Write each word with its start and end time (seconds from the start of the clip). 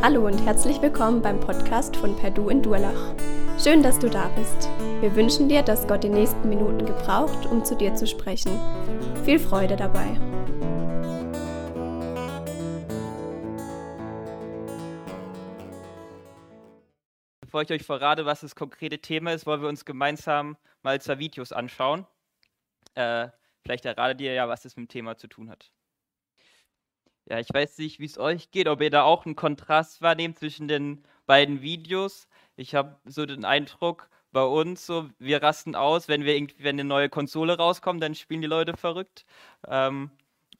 Hallo 0.00 0.24
und 0.26 0.38
herzlich 0.38 0.80
willkommen 0.80 1.20
beim 1.22 1.40
Podcast 1.40 1.96
von 1.96 2.14
Perdu 2.14 2.50
in 2.50 2.62
Durlach. 2.62 3.16
Schön, 3.58 3.82
dass 3.82 3.98
du 3.98 4.08
da 4.08 4.28
bist. 4.28 4.68
Wir 5.00 5.12
wünschen 5.16 5.48
dir, 5.48 5.64
dass 5.64 5.88
Gott 5.88 6.04
die 6.04 6.08
nächsten 6.08 6.48
Minuten 6.48 6.86
gebraucht, 6.86 7.46
um 7.46 7.64
zu 7.64 7.76
dir 7.76 7.92
zu 7.96 8.06
sprechen. 8.06 8.52
Viel 9.24 9.40
Freude 9.40 9.74
dabei. 9.74 10.06
Bevor 17.40 17.62
ich 17.62 17.72
euch 17.72 17.82
verrate, 17.82 18.24
was 18.24 18.42
das 18.42 18.54
konkrete 18.54 19.00
Thema 19.00 19.32
ist, 19.32 19.46
wollen 19.46 19.62
wir 19.62 19.68
uns 19.68 19.84
gemeinsam 19.84 20.56
mal 20.84 21.00
zwei 21.00 21.18
Videos 21.18 21.50
anschauen. 21.50 22.06
Äh, 22.94 23.30
vielleicht 23.62 23.84
erratet 23.84 24.20
ihr 24.20 24.32
ja, 24.32 24.48
was 24.48 24.62
das 24.62 24.76
mit 24.76 24.86
dem 24.86 24.92
Thema 24.92 25.16
zu 25.16 25.26
tun 25.26 25.50
hat. 25.50 25.72
Ja, 27.30 27.38
ich 27.38 27.52
weiß 27.52 27.78
nicht, 27.78 28.00
wie 28.00 28.06
es 28.06 28.18
euch 28.18 28.50
geht, 28.50 28.68
ob 28.68 28.80
ihr 28.80 28.90
da 28.90 29.02
auch 29.02 29.26
einen 29.26 29.36
Kontrast 29.36 30.00
wahrnehmt 30.00 30.38
zwischen 30.38 30.66
den 30.66 31.04
beiden 31.26 31.60
Videos. 31.60 32.26
Ich 32.56 32.74
habe 32.74 32.98
so 33.04 33.26
den 33.26 33.44
Eindruck, 33.44 34.08
bei 34.32 34.42
uns 34.42 34.86
so, 34.86 35.08
wir 35.18 35.42
rasten 35.42 35.74
aus, 35.74 36.08
wenn 36.08 36.24
wir 36.24 36.34
irgendwie, 36.34 36.62
wenn 36.64 36.76
eine 36.76 36.84
neue 36.84 37.08
Konsole 37.08 37.56
rauskommt, 37.58 38.02
dann 38.02 38.14
spielen 38.14 38.40
die 38.40 38.46
Leute 38.46 38.76
verrückt. 38.76 39.24
Ähm, 39.66 40.10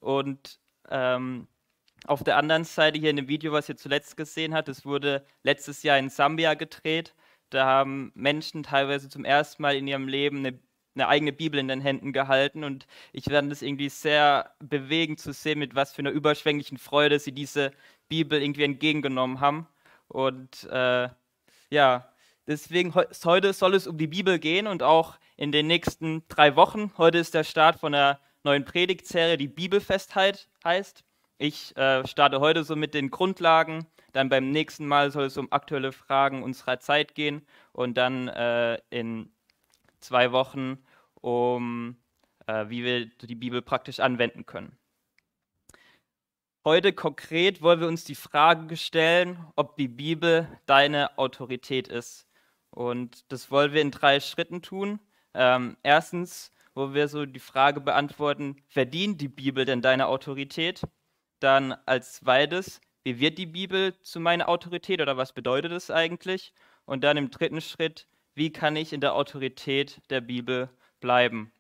und 0.01 0.61
ähm, 0.91 1.49
auf 2.07 2.23
der 2.25 2.37
anderen 2.37 2.65
Seite 2.65 2.99
hier 2.99 3.11
in 3.11 3.17
dem 3.17 3.29
Video, 3.29 3.53
was 3.53 3.69
ihr 3.69 3.77
zuletzt 3.77 4.17
gesehen 4.17 4.55
habt, 4.55 4.69
es 4.69 4.85
wurde 4.87 5.25
letztes 5.43 5.83
Jahr 5.83 5.99
in 5.99 6.11
Sambia 6.11 6.55
gedreht. 6.55 7.15
Da 7.51 7.67
haben 7.67 8.13
Menschen 8.15 8.63
teilweise 8.63 9.09
zum 9.09 9.25
ersten 9.25 9.63
Mal 9.63 9.77
in 9.77 9.87
ihrem 9.87 10.09
Leben 10.09 10.39
eine 10.39 10.59
eine 11.01 11.09
eigene 11.09 11.33
Bibel 11.33 11.59
in 11.61 11.69
den 11.69 11.81
Händen 11.81 12.13
gehalten 12.13 12.65
und 12.65 12.87
ich 13.13 13.25
fand 13.25 13.51
es 13.53 13.63
irgendwie 13.63 13.89
sehr 13.89 14.53
bewegend 14.59 15.21
zu 15.21 15.33
sehen, 15.33 15.59
mit 15.59 15.75
was 15.75 15.93
für 15.93 16.01
einer 16.01 16.11
überschwänglichen 16.11 16.79
Freude 16.79 17.19
sie 17.19 17.33
diese 17.33 17.73
Bibel 18.09 18.43
irgendwie 18.43 18.65
entgegengenommen 18.65 19.41
haben. 19.41 19.67
Und 20.09 20.65
äh, 20.71 21.09
ja, 21.71 22.09
deswegen 22.47 22.95
heute 22.95 23.53
soll 23.53 23.75
es 23.75 23.87
um 23.87 23.99
die 23.99 24.07
Bibel 24.07 24.39
gehen 24.39 24.67
und 24.67 24.83
auch 24.83 25.19
in 25.37 25.53
den 25.53 25.67
nächsten 25.67 26.23
drei 26.29 26.57
Wochen. 26.57 26.93
Heute 26.99 27.19
ist 27.19 27.35
der 27.35 27.45
Start 27.45 27.79
von 27.79 27.95
einer 27.95 28.19
neuen 28.43 28.65
Predigtserie, 28.65 29.37
die 29.37 29.49
Bibelfestheit 29.49 30.49
heißt. 30.65 31.05
Ich 31.39 31.77
äh, 31.77 32.07
starte 32.07 32.41
heute 32.41 32.65
so 32.65 32.75
mit 32.75 32.95
den 32.95 33.11
Grundlagen. 33.11 33.87
Dann 34.13 34.29
beim 34.29 34.51
nächsten 34.51 34.87
Mal 34.87 35.11
soll 35.13 35.27
es 35.27 35.37
um 35.37 35.53
aktuelle 35.53 35.93
Fragen 35.93 36.43
unserer 36.43 36.81
Zeit 36.81 37.15
gehen 37.15 37.47
und 37.73 37.97
dann 37.97 38.27
äh, 38.29 38.81
in 38.91 39.31
zwei 40.01 40.33
Wochen 40.33 40.79
um 41.21 41.97
äh, 42.49 42.69
wie 42.69 42.83
wir 42.83 43.07
die 43.07 43.35
Bibel 43.35 43.63
praktisch 43.63 44.01
anwenden 44.01 44.47
können. 44.47 44.77
Heute 46.65 46.93
konkret 46.93 47.63
wollen 47.63 47.81
wir 47.81 47.89
uns 47.89 48.05
die 48.05 48.15
Frage 48.15 48.77
stellen, 48.77 49.39
ob 49.55 49.77
die 49.77 49.89
Bibel 49.89 50.49
deine 50.67 51.17
Autorität 51.17 51.89
ist. 51.89 52.27
Und 52.71 53.31
das 53.33 53.51
wollen 53.51 53.73
wir 53.73 53.81
in 53.81 53.91
drei 53.91 54.21
Schritten 54.21 54.61
tun. 54.61 55.01
Ähm, 55.35 55.77
erstens, 55.83 56.53
wo 56.75 56.93
wir 56.95 57.09
so 57.09 57.27
die 57.27 57.39
Frage 57.39 57.81
beantworten, 57.81 58.57
verdient 58.69 59.21
die 59.21 59.29
Bibel 59.29 59.65
denn 59.65 59.83
deine 59.83 60.09
Autorität? 60.09 60.83
Dann 61.41 61.73
als 61.87 62.15
zweites, 62.15 62.81
wie 63.05 63.21
wird 63.21 63.39
die 63.39 63.47
Bibel 63.47 63.99
zu 64.03 64.21
meiner 64.21 64.49
Autorität 64.49 65.01
oder 65.01 65.17
was 65.17 65.33
bedeutet 65.33 65.73
es 65.73 65.91
eigentlich? 65.91 66.53
Und 66.85 67.05
dann 67.05 67.17
im 67.17 67.31
dritten 67.31 67.61
Schritt, 67.61 68.09
wie 68.35 68.53
kann 68.53 68.77
ich 68.77 68.93
in 68.93 69.01
der 69.01 69.15
Autorität 69.15 70.01
der 70.11 70.21
Bibel 70.21 70.71
bleiben. 71.01 71.53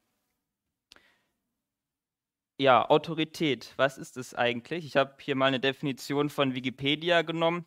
Ja, 2.60 2.88
Autorität, 2.90 3.72
was 3.76 3.98
ist 3.98 4.16
es 4.16 4.34
eigentlich? 4.34 4.84
Ich 4.84 4.96
habe 4.96 5.16
hier 5.20 5.36
mal 5.36 5.46
eine 5.46 5.60
Definition 5.60 6.28
von 6.28 6.54
Wikipedia 6.54 7.22
genommen. 7.22 7.64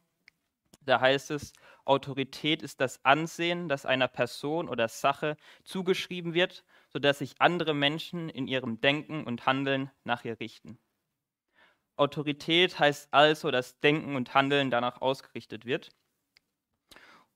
Da 0.81 0.99
heißt 0.99 1.31
es, 1.31 1.53
Autorität 1.85 2.61
ist 2.61 2.81
das 2.81 3.03
Ansehen, 3.05 3.69
das 3.69 3.85
einer 3.85 4.07
Person 4.07 4.67
oder 4.67 4.87
Sache 4.87 5.37
zugeschrieben 5.63 6.33
wird, 6.33 6.65
sodass 6.89 7.19
sich 7.19 7.35
andere 7.39 7.73
Menschen 7.73 8.29
in 8.29 8.47
ihrem 8.47 8.81
Denken 8.81 9.23
und 9.23 9.45
Handeln 9.45 9.91
nach 10.03 10.25
ihr 10.25 10.39
richten. 10.39 10.77
Autorität 11.95 12.79
heißt 12.79 13.13
also, 13.13 13.51
dass 13.51 13.79
Denken 13.79 14.15
und 14.15 14.33
Handeln 14.33 14.71
danach 14.71 15.01
ausgerichtet 15.01 15.65
wird. 15.65 15.89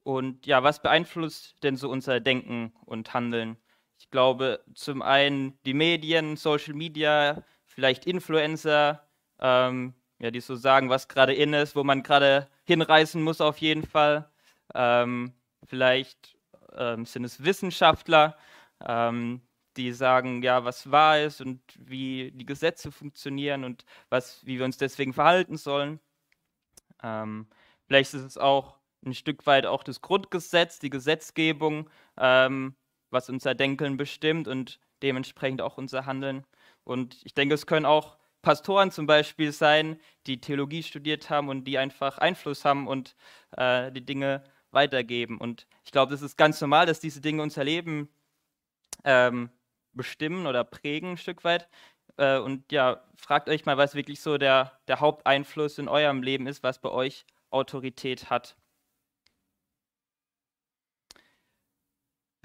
Und 0.03 0.45
ja, 0.45 0.63
was 0.63 0.81
beeinflusst 0.81 1.63
denn 1.63 1.77
so 1.77 1.89
unser 1.89 2.19
Denken 2.19 2.73
und 2.85 3.13
Handeln? 3.13 3.57
Ich 3.97 4.09
glaube, 4.09 4.63
zum 4.73 5.01
einen 5.01 5.57
die 5.65 5.73
Medien, 5.73 6.37
Social 6.37 6.73
Media, 6.73 7.43
vielleicht 7.65 8.05
Influencer, 8.05 9.07
ähm, 9.39 9.93
ja, 10.19 10.31
die 10.31 10.39
so 10.39 10.55
sagen, 10.55 10.89
was 10.89 11.07
gerade 11.07 11.33
in 11.33 11.53
ist, 11.53 11.75
wo 11.75 11.83
man 11.83 12.03
gerade 12.03 12.47
hinreisen 12.65 13.21
muss 13.21 13.41
auf 13.41 13.57
jeden 13.57 13.85
Fall. 13.85 14.29
Ähm, 14.73 15.33
vielleicht 15.65 16.37
ähm, 16.73 17.05
sind 17.05 17.23
es 17.25 17.43
Wissenschaftler, 17.43 18.37
ähm, 18.85 19.41
die 19.77 19.91
sagen, 19.91 20.41
ja, 20.41 20.63
was 20.63 20.89
wahr 20.91 21.19
ist 21.19 21.41
und 21.41 21.61
wie 21.77 22.31
die 22.31 22.45
Gesetze 22.45 22.91
funktionieren 22.91 23.63
und 23.63 23.85
was, 24.09 24.45
wie 24.45 24.57
wir 24.57 24.65
uns 24.65 24.77
deswegen 24.77 25.13
verhalten 25.13 25.57
sollen. 25.57 25.99
Ähm, 27.03 27.47
vielleicht 27.87 28.13
ist 28.13 28.23
es 28.23 28.37
auch 28.37 28.77
ein 29.05 29.13
Stück 29.13 29.45
weit 29.45 29.65
auch 29.65 29.83
das 29.83 30.01
Grundgesetz, 30.01 30.79
die 30.79 30.89
Gesetzgebung, 30.89 31.89
ähm, 32.17 32.75
was 33.09 33.29
unser 33.29 33.55
Denken 33.55 33.97
bestimmt 33.97 34.47
und 34.47 34.79
dementsprechend 35.01 35.61
auch 35.61 35.77
unser 35.77 36.05
Handeln. 36.05 36.45
Und 36.83 37.17
ich 37.23 37.33
denke, 37.33 37.55
es 37.55 37.67
können 37.67 37.85
auch 37.85 38.17
Pastoren 38.41 38.91
zum 38.91 39.07
Beispiel 39.07 39.51
sein, 39.51 39.99
die 40.27 40.39
Theologie 40.39 40.83
studiert 40.83 41.29
haben 41.29 41.49
und 41.49 41.63
die 41.65 41.77
einfach 41.77 42.19
Einfluss 42.19 42.63
haben 42.63 42.87
und 42.87 43.15
äh, 43.57 43.91
die 43.91 44.05
Dinge 44.05 44.43
weitergeben. 44.71 45.39
Und 45.39 45.65
ich 45.83 45.91
glaube, 45.91 46.11
das 46.11 46.21
ist 46.21 46.37
ganz 46.37 46.61
normal, 46.61 46.85
dass 46.85 46.99
diese 46.99 47.21
Dinge 47.21 47.41
unser 47.41 47.63
Leben 47.63 48.09
ähm, 49.03 49.49
bestimmen 49.93 50.45
oder 50.45 50.63
prägen 50.63 51.11
ein 51.11 51.17
Stück 51.17 51.43
weit. 51.43 51.67
Äh, 52.17 52.37
und 52.37 52.71
ja, 52.71 53.03
fragt 53.15 53.49
euch 53.49 53.65
mal, 53.65 53.77
was 53.77 53.95
wirklich 53.95 54.21
so 54.21 54.37
der, 54.37 54.79
der 54.87 54.99
Haupteinfluss 54.99 55.79
in 55.79 55.87
eurem 55.87 56.21
Leben 56.21 56.45
ist, 56.45 56.61
was 56.61 56.79
bei 56.79 56.89
euch 56.89 57.25
Autorität 57.49 58.29
hat. 58.29 58.55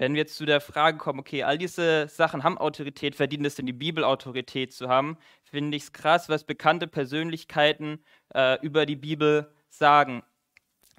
Wenn 0.01 0.15
wir 0.15 0.21
jetzt 0.21 0.35
zu 0.35 0.47
der 0.47 0.61
Frage 0.61 0.97
kommen, 0.97 1.19
okay, 1.19 1.43
all 1.43 1.59
diese 1.59 2.07
Sachen 2.07 2.43
haben 2.43 2.57
Autorität, 2.57 3.15
verdienen 3.15 3.45
es 3.45 3.53
denn 3.53 3.67
die 3.67 3.71
Bibel 3.71 4.03
Autorität 4.03 4.73
zu 4.73 4.89
haben, 4.89 5.15
finde 5.43 5.77
ich 5.77 5.83
es 5.83 5.93
krass, 5.93 6.27
was 6.27 6.43
bekannte 6.43 6.87
Persönlichkeiten 6.87 8.03
äh, 8.33 8.59
über 8.65 8.87
die 8.87 8.95
Bibel 8.95 9.53
sagen. 9.69 10.23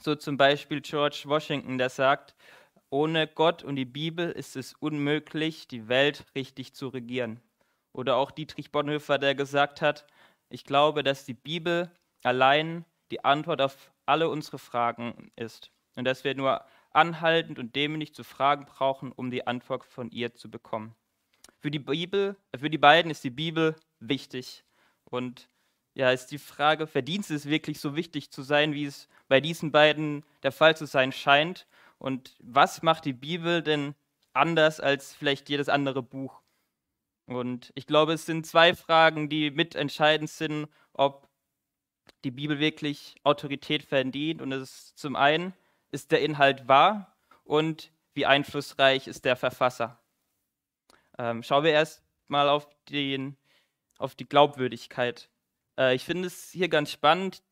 So 0.01 0.15
zum 0.15 0.37
Beispiel 0.37 0.81
George 0.83 1.25
Washington, 1.25 1.79
der 1.79 1.91
sagt, 1.91 2.37
ohne 2.91 3.27
Gott 3.27 3.65
und 3.65 3.75
die 3.75 3.87
Bibel 3.87 4.31
ist 4.31 4.55
es 4.55 4.73
unmöglich, 4.75 5.67
die 5.67 5.89
Welt 5.89 6.25
richtig 6.37 6.73
zu 6.73 6.87
regieren. 6.87 7.41
Oder 7.93 8.15
auch 8.15 8.31
Dietrich 8.31 8.71
Bonhoeffer, 8.71 9.19
der 9.19 9.35
gesagt 9.35 9.83
hat, 9.83 10.07
ich 10.49 10.63
glaube, 10.63 11.03
dass 11.03 11.25
die 11.25 11.35
Bibel 11.35 11.91
allein 12.23 12.85
die 13.11 13.25
Antwort 13.25 13.63
auf 13.63 13.91
alle 14.07 14.29
unsere 14.29 14.61
Fragen 14.61 15.33
ist. 15.35 15.73
Und 15.97 16.05
dass 16.05 16.23
wir 16.23 16.37
nur 16.37 16.65
anhaltend 16.95 17.59
und 17.59 17.77
demütig 17.77 18.15
zu 18.15 18.25
fragen 18.25 18.67
brauchen, 18.67 19.13
um 19.13 19.31
die 19.31 19.47
Antwort 19.47 19.85
von 19.85 20.11
ihr 20.11 20.35
zu 20.35 20.51
bekommen. 20.51 20.95
Für 21.59 21.71
die 21.71 21.79
Bibel, 21.79 22.37
für 22.59 22.71
die 22.71 22.79
beiden 22.79 23.11
ist 23.11 23.25
die 23.25 23.31
Bibel 23.31 23.77
wichtig. 24.01 24.65
Und 25.05 25.49
ja, 25.95 26.11
ist 26.11 26.29
die 26.29 26.39
Frage, 26.39 26.87
verdient 26.87 27.29
es 27.31 27.47
wirklich 27.47 27.81
so 27.81 27.95
wichtig 27.97 28.31
zu 28.31 28.43
sein, 28.43 28.75
wie 28.75 28.87
es 28.87 29.09
bei 29.29 29.41
diesen 29.41 29.71
beiden 29.73 30.25
der 30.43 30.53
Fall 30.53 30.77
zu 30.77 30.87
sein 30.87 31.13
scheint? 31.13 31.67
Und 31.99 32.35
was 32.41 32.83
macht 32.83 33.05
die 33.05 33.13
Bibel 33.13 33.63
denn 33.63 33.95
anders 34.33 34.81
als 34.81 35.15
vielleicht 35.15 35.49
jedes 35.49 35.69
andere 35.69 36.03
Buch? 36.03 36.43
Und 37.27 37.73
ich 37.75 37.87
glaube, 37.87 38.15
es 38.15 38.27
sind 38.27 38.47
zwei 38.47 38.75
Fragen, 38.75 39.29
die 39.29 39.51
mitentscheidend 39.51 40.31
sind, 40.31 40.69
ob 40.93 41.29
die 42.25 42.31
Bibel 42.31 42.59
wirklich 42.59 43.15
Autorität 43.23 43.83
verdient. 43.83 44.43
Und 44.43 44.53
es 44.53 44.63
ist 44.63 44.99
zum 44.99 45.17
einen, 45.17 45.55
ist 45.93 46.11
der 46.11 46.23
Inhalt 46.23 46.67
wahr 46.67 47.17
und 47.45 47.93
wie 48.15 48.27
einflussreich 48.27 49.07
ist 49.07 49.25
der 49.25 49.37
Verfasser. 49.37 50.01
Ähm, 51.19 51.43
schauen 51.43 51.65
wir 51.65 51.73
erst 51.73 52.03
mal 52.27 52.49
auf, 52.49 52.69
den, 52.89 53.37
auf 53.99 54.15
die 54.15 54.29
Glaubwürdigkeit. 54.29 55.31
Äh, 55.79 55.95
ich 55.95 56.05
finde 56.05 56.27
es 56.27 56.51
hier 56.51 56.69
ganz 56.69 56.91
spannend. 56.91 57.43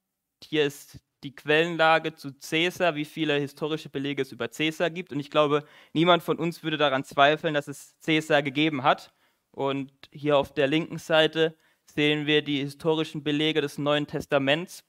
Hier 0.42 0.64
ist 0.64 0.98
die 1.22 1.34
Quellenlage 1.34 2.14
zu 2.14 2.32
Caesar, 2.32 2.94
wie 2.94 3.04
viele 3.04 3.38
historische 3.38 3.90
Belege 3.90 4.22
es 4.22 4.32
über 4.32 4.48
Caesar 4.48 4.90
gibt. 4.90 5.12
Und 5.12 5.20
ich 5.20 5.30
glaube, 5.30 5.64
niemand 5.92 6.22
von 6.22 6.38
uns 6.38 6.62
würde 6.62 6.78
daran 6.78 7.04
zweifeln, 7.04 7.54
dass 7.54 7.68
es 7.68 7.94
Caesar 8.04 8.42
gegeben 8.42 8.82
hat. 8.82 9.12
Und 9.50 9.92
hier 10.12 10.38
auf 10.38 10.54
der 10.54 10.66
linken 10.66 10.98
Seite 10.98 11.56
sehen 11.84 12.26
wir 12.26 12.42
die 12.42 12.60
historischen 12.60 13.22
Belege 13.22 13.60
des 13.60 13.76
Neuen 13.76 14.06
Testaments. 14.06 14.84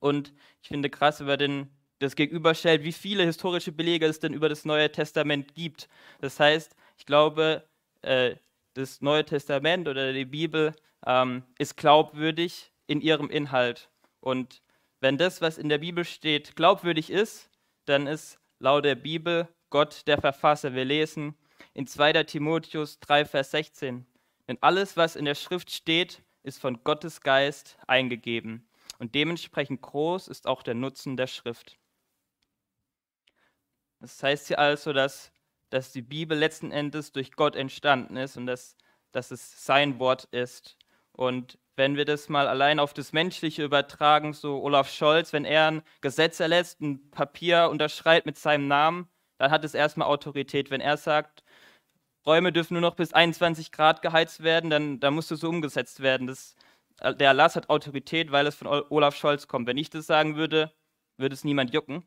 Und 0.00 0.34
ich 0.62 0.68
finde 0.68 0.90
krass 0.90 1.20
über 1.20 1.36
den 1.36 1.70
das 1.98 2.16
gegenüberstellt, 2.16 2.84
wie 2.84 2.92
viele 2.92 3.24
historische 3.24 3.72
Belege 3.72 4.06
es 4.06 4.20
denn 4.20 4.34
über 4.34 4.48
das 4.48 4.64
Neue 4.64 4.90
Testament 4.90 5.54
gibt. 5.54 5.88
Das 6.20 6.38
heißt, 6.38 6.76
ich 6.96 7.06
glaube, 7.06 7.64
äh, 8.02 8.36
das 8.74 9.00
Neue 9.00 9.24
Testament 9.24 9.88
oder 9.88 10.12
die 10.12 10.24
Bibel 10.24 10.74
ähm, 11.06 11.42
ist 11.58 11.76
glaubwürdig 11.76 12.70
in 12.86 13.00
ihrem 13.00 13.30
Inhalt. 13.30 13.88
Und 14.20 14.62
wenn 15.00 15.18
das, 15.18 15.40
was 15.40 15.58
in 15.58 15.68
der 15.68 15.78
Bibel 15.78 16.04
steht, 16.04 16.56
glaubwürdig 16.56 17.10
ist, 17.10 17.50
dann 17.84 18.06
ist 18.06 18.38
laut 18.58 18.84
der 18.84 18.94
Bibel 18.94 19.48
Gott 19.70 20.06
der 20.06 20.20
Verfasser. 20.20 20.74
Wir 20.74 20.84
lesen 20.84 21.34
in 21.74 21.86
2. 21.86 22.24
Timotheus 22.24 22.98
3, 23.00 23.24
Vers 23.24 23.50
16. 23.52 24.06
Denn 24.46 24.58
alles, 24.60 24.96
was 24.96 25.16
in 25.16 25.24
der 25.24 25.34
Schrift 25.34 25.70
steht, 25.70 26.22
ist 26.42 26.60
von 26.60 26.82
Gottes 26.82 27.20
Geist 27.20 27.78
eingegeben. 27.86 28.66
Und 28.98 29.14
dementsprechend 29.14 29.82
groß 29.82 30.28
ist 30.28 30.46
auch 30.46 30.62
der 30.62 30.74
Nutzen 30.74 31.16
der 31.16 31.26
Schrift. 31.26 31.77
Das 34.00 34.22
heißt 34.22 34.48
hier 34.48 34.58
also, 34.58 34.92
dass, 34.92 35.32
dass 35.70 35.92
die 35.92 36.02
Bibel 36.02 36.38
letzten 36.38 36.72
Endes 36.72 37.12
durch 37.12 37.32
Gott 37.32 37.56
entstanden 37.56 38.16
ist 38.16 38.36
und 38.36 38.46
dass, 38.46 38.76
dass 39.12 39.30
es 39.30 39.64
sein 39.64 39.98
Wort 39.98 40.24
ist. 40.30 40.76
Und 41.12 41.58
wenn 41.76 41.96
wir 41.96 42.04
das 42.04 42.28
mal 42.28 42.48
allein 42.48 42.80
auf 42.80 42.92
das 42.94 43.12
Menschliche 43.12 43.64
übertragen, 43.64 44.32
so 44.32 44.62
Olaf 44.62 44.90
Scholz, 44.90 45.32
wenn 45.32 45.44
er 45.44 45.70
ein 45.70 45.82
Gesetz 46.00 46.40
erlässt, 46.40 46.80
ein 46.80 47.10
Papier 47.10 47.68
unterschreibt 47.70 48.26
mit 48.26 48.36
seinem 48.36 48.68
Namen, 48.68 49.08
dann 49.38 49.50
hat 49.50 49.64
es 49.64 49.74
erstmal 49.74 50.08
Autorität. 50.08 50.70
Wenn 50.70 50.80
er 50.80 50.96
sagt, 50.96 51.44
Räume 52.26 52.52
dürfen 52.52 52.74
nur 52.74 52.82
noch 52.82 52.96
bis 52.96 53.12
21 53.12 53.72
Grad 53.72 54.02
geheizt 54.02 54.42
werden, 54.42 54.70
dann, 54.70 55.00
dann 55.00 55.14
muss 55.14 55.28
das 55.28 55.40
so 55.40 55.48
umgesetzt 55.48 56.00
werden. 56.00 56.26
Das, 56.26 56.56
der 57.00 57.28
Erlass 57.28 57.56
hat 57.56 57.70
Autorität, 57.70 58.32
weil 58.32 58.46
es 58.46 58.56
von 58.56 58.66
Olaf 58.66 59.16
Scholz 59.16 59.48
kommt. 59.48 59.66
Wenn 59.66 59.78
ich 59.78 59.90
das 59.90 60.06
sagen 60.06 60.36
würde, 60.36 60.72
würde 61.16 61.34
es 61.34 61.44
niemand 61.44 61.72
jucken. 61.72 62.04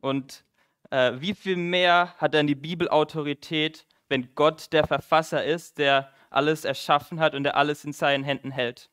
Und 0.00 0.44
äh, 0.90 1.12
wie 1.20 1.34
viel 1.34 1.56
mehr 1.56 2.14
hat 2.18 2.34
dann 2.34 2.46
die 2.46 2.54
Bibel 2.54 2.88
Autorität, 2.88 3.86
wenn 4.08 4.34
Gott 4.34 4.72
der 4.72 4.86
Verfasser 4.86 5.44
ist, 5.44 5.78
der 5.78 6.12
alles 6.30 6.64
erschaffen 6.64 7.20
hat 7.20 7.34
und 7.34 7.44
der 7.44 7.56
alles 7.56 7.84
in 7.84 7.92
seinen 7.92 8.24
Händen 8.24 8.50
hält? 8.50 8.90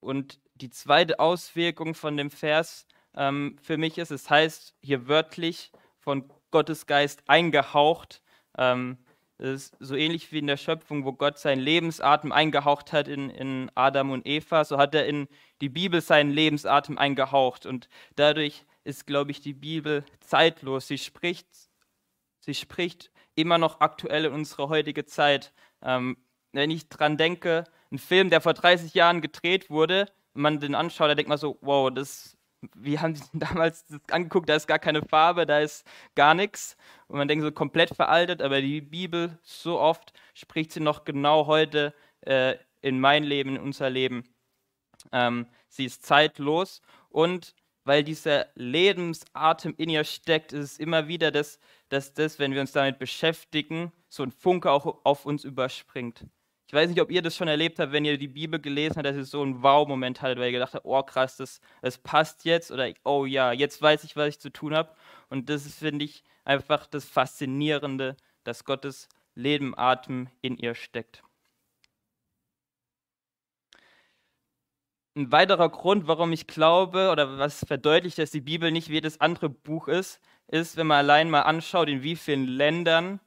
Und 0.00 0.40
die 0.54 0.70
zweite 0.70 1.18
Auswirkung 1.18 1.94
von 1.94 2.16
dem 2.16 2.30
Vers 2.30 2.86
ähm, 3.16 3.56
für 3.62 3.76
mich 3.76 3.98
ist, 3.98 4.10
es 4.10 4.30
heißt 4.30 4.74
hier 4.80 5.08
wörtlich 5.08 5.72
von 5.98 6.32
Gottes 6.50 6.86
Geist 6.86 7.22
eingehaucht. 7.26 8.22
Ähm, 8.56 8.98
das 9.38 9.50
ist 9.50 9.76
so 9.78 9.94
ähnlich 9.94 10.32
wie 10.32 10.38
in 10.38 10.46
der 10.46 10.56
Schöpfung, 10.56 11.04
wo 11.04 11.12
Gott 11.12 11.38
seinen 11.38 11.60
Lebensatem 11.60 12.32
eingehaucht 12.32 12.92
hat 12.92 13.06
in, 13.06 13.30
in 13.30 13.70
Adam 13.74 14.10
und 14.10 14.26
Eva, 14.26 14.64
so 14.64 14.78
hat 14.78 14.94
er 14.94 15.06
in 15.06 15.28
die 15.60 15.68
Bibel 15.68 16.00
seinen 16.00 16.30
Lebensatem 16.30 16.98
eingehaucht. 16.98 17.64
Und 17.64 17.88
dadurch 18.16 18.64
ist, 18.84 19.06
glaube 19.06 19.30
ich, 19.30 19.40
die 19.40 19.54
Bibel 19.54 20.04
zeitlos. 20.20 20.88
Sie 20.88 20.98
spricht, 20.98 21.48
sie 22.40 22.54
spricht 22.54 23.10
immer 23.34 23.58
noch 23.58 23.80
aktuell 23.80 24.26
in 24.26 24.32
unsere 24.32 24.68
heutige 24.68 25.04
Zeit. 25.04 25.52
Ähm, 25.82 26.16
wenn 26.52 26.70
ich 26.70 26.88
dran 26.88 27.16
denke, 27.16 27.64
ein 27.90 27.98
Film, 27.98 28.30
der 28.30 28.40
vor 28.40 28.54
30 28.54 28.94
Jahren 28.94 29.20
gedreht 29.20 29.70
wurde, 29.70 30.06
wenn 30.34 30.42
man 30.42 30.60
den 30.60 30.74
anschaut, 30.74 31.10
da 31.10 31.14
denkt 31.14 31.28
man 31.28 31.38
so, 31.38 31.58
wow, 31.60 31.90
das, 31.92 32.36
wie 32.74 32.98
haben 32.98 33.14
die 33.14 33.22
damals 33.38 33.86
das 33.86 34.00
angeguckt, 34.10 34.48
da 34.48 34.56
ist 34.56 34.66
gar 34.66 34.78
keine 34.78 35.02
Farbe, 35.02 35.46
da 35.46 35.60
ist 35.60 35.86
gar 36.14 36.34
nichts. 36.34 36.76
Und 37.06 37.18
man 37.18 37.28
denkt 37.28 37.44
so 37.44 37.52
komplett 37.52 37.94
veraltet, 37.94 38.42
aber 38.42 38.60
die 38.60 38.80
Bibel, 38.80 39.38
so 39.42 39.78
oft 39.80 40.12
spricht 40.34 40.72
sie 40.72 40.80
noch 40.80 41.04
genau 41.04 41.46
heute 41.46 41.94
äh, 42.22 42.56
in 42.80 43.00
mein 43.00 43.24
Leben, 43.24 43.56
in 43.56 43.62
unser 43.62 43.90
Leben. 43.90 44.24
Ähm, 45.12 45.46
sie 45.68 45.84
ist 45.84 46.04
zeitlos 46.04 46.80
und 47.08 47.54
weil 47.88 48.04
dieser 48.04 48.48
Lebensatem 48.54 49.72
in 49.78 49.88
ihr 49.88 50.04
steckt, 50.04 50.52
ist 50.52 50.72
es 50.72 50.78
immer 50.78 51.08
wieder, 51.08 51.30
dass, 51.30 51.58
dass 51.88 52.12
das, 52.12 52.38
wenn 52.38 52.52
wir 52.52 52.60
uns 52.60 52.72
damit 52.72 52.98
beschäftigen, 52.98 53.92
so 54.10 54.22
ein 54.22 54.30
Funke 54.30 54.70
auch 54.70 55.06
auf 55.06 55.24
uns 55.24 55.42
überspringt. 55.42 56.26
Ich 56.66 56.74
weiß 56.74 56.90
nicht, 56.90 57.00
ob 57.00 57.10
ihr 57.10 57.22
das 57.22 57.34
schon 57.34 57.48
erlebt 57.48 57.78
habt, 57.78 57.92
wenn 57.92 58.04
ihr 58.04 58.18
die 58.18 58.28
Bibel 58.28 58.60
gelesen 58.60 58.96
habt, 58.96 59.06
dass 59.06 59.16
ihr 59.16 59.24
so 59.24 59.40
einen 59.40 59.62
Wow-Moment 59.62 60.20
hattet, 60.20 60.38
weil 60.38 60.48
ihr 60.48 60.52
gedacht 60.52 60.74
habt, 60.74 60.84
oh 60.84 61.02
krass, 61.02 61.38
das, 61.38 61.62
das 61.80 61.96
passt 61.96 62.44
jetzt 62.44 62.70
oder 62.70 62.92
oh 63.04 63.24
ja, 63.24 63.52
jetzt 63.52 63.80
weiß 63.80 64.04
ich, 64.04 64.16
was 64.16 64.28
ich 64.28 64.38
zu 64.38 64.50
tun 64.50 64.74
habe. 64.74 64.94
Und 65.30 65.48
das 65.48 65.64
ist, 65.64 65.78
finde 65.78 66.04
ich, 66.04 66.22
einfach 66.44 66.86
das 66.86 67.06
Faszinierende, 67.06 68.18
dass 68.44 68.66
Gottes 68.66 69.08
Leben, 69.34 69.72
Atem 69.78 70.28
in 70.42 70.58
ihr 70.58 70.74
steckt. 70.74 71.22
Ein 75.18 75.32
weiterer 75.32 75.68
Grund, 75.68 76.06
warum 76.06 76.30
ich 76.32 76.46
glaube 76.46 77.10
oder 77.10 77.38
was 77.38 77.64
verdeutlicht, 77.66 78.18
dass 78.18 78.30
die 78.30 78.40
Bibel 78.40 78.70
nicht 78.70 78.88
wie 78.88 78.94
jedes 78.94 79.20
andere 79.20 79.48
Buch 79.48 79.88
ist, 79.88 80.20
ist, 80.46 80.76
wenn 80.76 80.86
man 80.86 80.98
allein 80.98 81.28
mal 81.28 81.40
anschaut, 81.40 81.88
in 81.88 82.04
wie 82.04 82.14
vielen 82.14 82.46
Ländern 82.46 83.18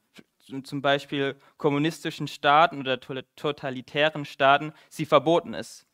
zum 0.63 0.81
Beispiel 0.81 1.35
kommunistischen 1.57 2.29
Staaten 2.29 2.79
oder 2.79 2.97
totalitären 3.35 4.23
Staaten 4.23 4.71
sie 4.87 5.05
verboten 5.05 5.53
ist. 5.53 5.85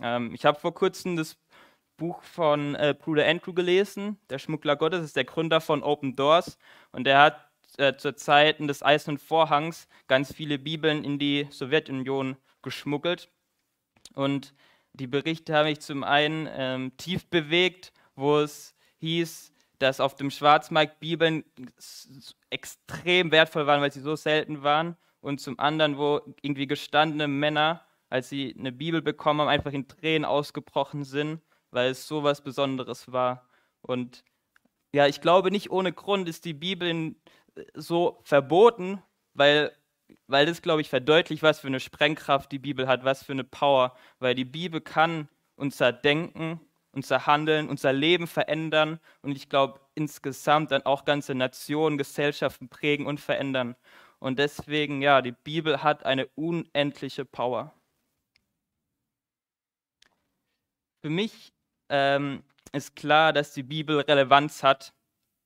Ähm, 0.00 0.32
ich 0.34 0.46
habe 0.46 0.58
vor 0.58 0.72
kurzem 0.72 1.14
das 1.16 1.36
Buch 1.98 2.22
von 2.22 2.74
äh, 2.76 2.94
Bruder 2.98 3.26
Andrew 3.28 3.52
gelesen, 3.52 4.18
der 4.30 4.38
Schmuggler 4.38 4.76
Gottes, 4.76 5.04
ist 5.04 5.16
der 5.16 5.24
Gründer 5.24 5.60
von 5.60 5.82
Open 5.82 6.16
Doors 6.16 6.56
und 6.90 7.06
er 7.06 7.20
hat 7.20 7.50
äh, 7.76 7.94
zur 7.98 8.16
Zeiten 8.16 8.66
des 8.66 8.82
Eisernen 8.82 9.18
Vorhangs 9.18 9.88
ganz 10.06 10.32
viele 10.32 10.58
Bibeln 10.58 11.04
in 11.04 11.18
die 11.18 11.48
Sowjetunion 11.50 12.38
geschmuggelt. 12.62 13.28
Und 14.14 14.54
die 14.94 15.06
Berichte 15.06 15.54
haben 15.54 15.66
mich 15.66 15.80
zum 15.80 16.04
einen 16.04 16.48
ähm, 16.50 16.96
tief 16.96 17.26
bewegt, 17.26 17.92
wo 18.14 18.38
es 18.38 18.74
hieß, 18.98 19.52
dass 19.78 20.00
auf 20.00 20.14
dem 20.14 20.30
Schwarzmarkt 20.30 21.00
Bibeln 21.00 21.44
extrem 22.50 23.32
wertvoll 23.32 23.66
waren, 23.66 23.80
weil 23.80 23.92
sie 23.92 24.00
so 24.00 24.16
selten 24.16 24.62
waren. 24.62 24.96
Und 25.20 25.40
zum 25.40 25.58
anderen, 25.58 25.98
wo 25.98 26.20
irgendwie 26.42 26.66
gestandene 26.66 27.28
Männer, 27.28 27.84
als 28.08 28.28
sie 28.28 28.54
eine 28.58 28.72
Bibel 28.72 29.02
bekommen 29.02 29.40
haben, 29.40 29.48
einfach 29.48 29.72
in 29.72 29.88
Tränen 29.88 30.24
ausgebrochen 30.24 31.04
sind, 31.04 31.40
weil 31.70 31.90
es 31.90 32.06
so 32.06 32.22
was 32.22 32.42
Besonderes 32.42 33.10
war. 33.10 33.48
Und 33.80 34.24
ja, 34.92 35.06
ich 35.06 35.20
glaube, 35.20 35.50
nicht 35.50 35.70
ohne 35.70 35.92
Grund 35.92 36.28
ist 36.28 36.44
die 36.44 36.54
Bibel 36.54 37.16
so 37.74 38.20
verboten, 38.22 39.02
weil, 39.32 39.72
weil 40.26 40.46
das, 40.46 40.62
glaube 40.62 40.80
ich, 40.80 40.88
verdeutlicht, 40.88 41.42
was 41.42 41.60
für 41.60 41.66
eine 41.68 41.80
Sprengkraft 41.80 42.52
die 42.52 42.58
Bibel 42.58 42.86
hat, 42.88 43.04
was 43.04 43.22
für 43.24 43.32
eine 43.32 43.44
Power. 43.44 43.96
Weil 44.18 44.34
die 44.34 44.44
Bibel 44.44 44.80
kann 44.80 45.28
unser 45.56 45.92
Denken 45.92 46.60
unser 46.94 47.26
Handeln, 47.26 47.68
unser 47.68 47.92
Leben 47.92 48.26
verändern 48.26 49.00
und 49.22 49.36
ich 49.36 49.48
glaube 49.48 49.80
insgesamt 49.94 50.70
dann 50.70 50.82
auch 50.82 51.04
ganze 51.04 51.34
Nationen, 51.34 51.98
Gesellschaften 51.98 52.68
prägen 52.68 53.06
und 53.06 53.20
verändern. 53.20 53.76
Und 54.18 54.38
deswegen, 54.38 55.02
ja, 55.02 55.20
die 55.20 55.32
Bibel 55.32 55.82
hat 55.82 56.06
eine 56.06 56.26
unendliche 56.28 57.24
Power. 57.24 57.74
Für 61.02 61.10
mich 61.10 61.52
ähm, 61.90 62.42
ist 62.72 62.96
klar, 62.96 63.32
dass 63.32 63.52
die 63.52 63.62
Bibel 63.62 64.00
Relevanz 64.00 64.62
hat, 64.62 64.94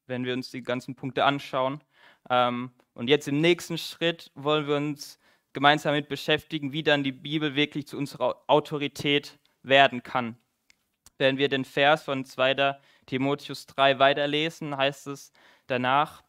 wenn 0.06 0.24
wir 0.24 0.34
uns 0.34 0.50
die 0.50 0.62
ganzen 0.62 0.94
Punkte 0.94 1.24
anschauen. 1.24 1.82
Ähm, 2.30 2.70
und 2.98 3.06
jetzt 3.06 3.28
im 3.28 3.40
nächsten 3.40 3.78
Schritt 3.78 4.32
wollen 4.34 4.66
wir 4.66 4.74
uns 4.74 5.20
gemeinsam 5.52 5.92
damit 5.92 6.08
beschäftigen, 6.08 6.72
wie 6.72 6.82
dann 6.82 7.04
die 7.04 7.12
Bibel 7.12 7.54
wirklich 7.54 7.86
zu 7.86 7.96
unserer 7.96 8.42
Autorität 8.48 9.38
werden 9.62 10.02
kann. 10.02 10.36
Wenn 11.16 11.38
wir 11.38 11.48
den 11.48 11.64
Vers 11.64 12.02
von 12.02 12.24
2. 12.24 12.76
Timotheus 13.06 13.66
3 13.66 14.00
weiterlesen, 14.00 14.76
heißt 14.76 15.06
es 15.06 15.30
danach, 15.68 16.24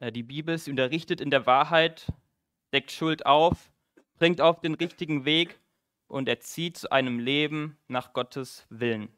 äh, 0.00 0.10
die 0.10 0.22
Bibel, 0.22 0.56
sie 0.56 0.70
unterrichtet 0.70 1.20
in 1.20 1.28
der 1.28 1.44
Wahrheit, 1.44 2.10
deckt 2.72 2.90
Schuld 2.90 3.26
auf, 3.26 3.70
bringt 4.16 4.40
auf 4.40 4.62
den 4.62 4.72
richtigen 4.72 5.26
Weg 5.26 5.60
und 6.06 6.26
erzieht 6.26 6.78
zu 6.78 6.90
einem 6.90 7.18
Leben 7.18 7.76
nach 7.86 8.14
Gottes 8.14 8.66
Willen. 8.70 9.10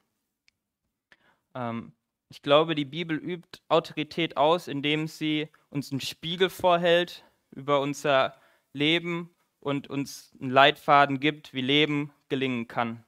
Ähm, 1.54 1.92
ich 2.30 2.42
glaube, 2.42 2.76
die 2.76 2.84
Bibel 2.84 3.18
übt 3.18 3.60
Autorität 3.68 4.36
aus, 4.36 4.68
indem 4.68 5.08
sie 5.08 5.48
uns 5.68 5.90
einen 5.90 6.00
Spiegel 6.00 6.48
vorhält 6.48 7.24
über 7.50 7.80
unser 7.80 8.36
Leben 8.72 9.34
und 9.58 9.90
uns 9.90 10.32
einen 10.40 10.50
Leitfaden 10.50 11.18
gibt, 11.18 11.52
wie 11.52 11.60
Leben 11.60 12.12
gelingen 12.28 12.68
kann. 12.68 13.04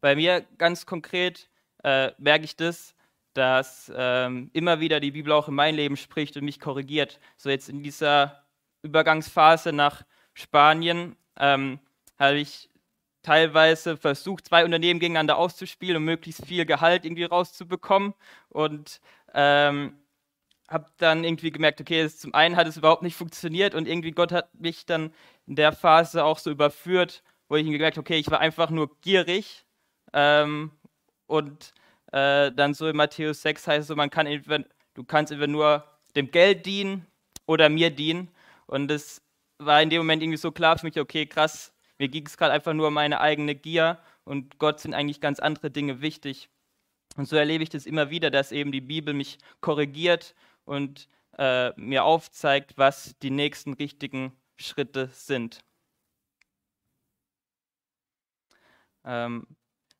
Bei 0.00 0.14
mir 0.14 0.46
ganz 0.56 0.86
konkret 0.86 1.50
äh, 1.82 2.12
merke 2.18 2.44
ich 2.44 2.54
das, 2.54 2.94
dass 3.34 3.92
ähm, 3.94 4.50
immer 4.52 4.78
wieder 4.78 5.00
die 5.00 5.10
Bibel 5.10 5.32
auch 5.32 5.48
in 5.48 5.54
mein 5.54 5.74
Leben 5.74 5.96
spricht 5.96 6.36
und 6.36 6.44
mich 6.44 6.60
korrigiert. 6.60 7.18
So 7.36 7.50
jetzt 7.50 7.68
in 7.68 7.82
dieser 7.82 8.46
Übergangsphase 8.82 9.72
nach 9.72 10.04
Spanien 10.32 11.16
ähm, 11.38 11.80
habe 12.18 12.38
ich 12.38 12.70
teilweise 13.26 13.96
versucht, 13.96 14.46
zwei 14.46 14.64
Unternehmen 14.64 15.00
gegeneinander 15.00 15.36
auszuspielen, 15.36 15.96
um 15.96 16.04
möglichst 16.04 16.46
viel 16.46 16.64
Gehalt 16.64 17.04
irgendwie 17.04 17.24
rauszubekommen. 17.24 18.14
Und 18.48 19.00
ähm, 19.34 19.98
habe 20.68 20.86
dann 20.98 21.24
irgendwie 21.24 21.50
gemerkt, 21.50 21.80
okay, 21.80 22.08
zum 22.08 22.34
einen 22.34 22.56
hat 22.56 22.66
es 22.66 22.76
überhaupt 22.76 23.02
nicht 23.02 23.16
funktioniert 23.16 23.74
und 23.74 23.86
irgendwie 23.86 24.10
Gott 24.12 24.32
hat 24.32 24.52
mich 24.54 24.86
dann 24.86 25.12
in 25.46 25.56
der 25.56 25.72
Phase 25.72 26.24
auch 26.24 26.38
so 26.38 26.50
überführt, 26.50 27.22
wo 27.48 27.56
ich 27.56 27.64
gemerkt, 27.64 27.98
okay, 27.98 28.16
ich 28.16 28.30
war 28.30 28.40
einfach 28.40 28.70
nur 28.70 28.96
gierig 29.00 29.64
ähm, 30.12 30.72
und 31.26 31.72
äh, 32.12 32.52
dann 32.52 32.74
so 32.74 32.88
in 32.88 32.96
Matthäus 32.96 33.42
6 33.42 33.66
heißt 33.66 33.82
es 33.82 33.86
so, 33.88 33.96
man 33.96 34.10
kann 34.10 34.26
entweder, 34.26 34.64
du 34.94 35.04
kannst 35.04 35.32
entweder 35.32 35.52
nur 35.52 35.84
dem 36.16 36.30
Geld 36.30 36.66
dienen 36.66 37.06
oder 37.46 37.68
mir 37.68 37.90
dienen. 37.90 38.28
Und 38.66 38.90
es 38.90 39.22
war 39.58 39.82
in 39.82 39.90
dem 39.90 39.98
Moment 39.98 40.22
irgendwie 40.22 40.38
so 40.38 40.50
klar 40.50 40.78
für 40.78 40.86
mich, 40.86 40.98
okay, 40.98 41.26
krass, 41.26 41.72
mir 41.98 42.08
ging 42.08 42.26
es 42.26 42.36
gerade 42.36 42.52
einfach 42.52 42.74
nur 42.74 42.88
um 42.88 42.94
meine 42.94 43.20
eigene 43.20 43.54
Gier 43.54 43.98
und 44.24 44.58
Gott 44.58 44.80
sind 44.80 44.94
eigentlich 44.94 45.20
ganz 45.20 45.38
andere 45.38 45.70
Dinge 45.70 46.00
wichtig. 46.00 46.48
Und 47.16 47.26
so 47.26 47.36
erlebe 47.36 47.62
ich 47.62 47.70
das 47.70 47.86
immer 47.86 48.10
wieder, 48.10 48.30
dass 48.30 48.52
eben 48.52 48.72
die 48.72 48.80
Bibel 48.80 49.14
mich 49.14 49.38
korrigiert 49.60 50.34
und 50.64 51.08
äh, 51.38 51.72
mir 51.80 52.04
aufzeigt, 52.04 52.76
was 52.76 53.16
die 53.22 53.30
nächsten 53.30 53.72
richtigen 53.72 54.32
Schritte 54.56 55.08
sind. 55.12 55.64
Ähm, 59.04 59.46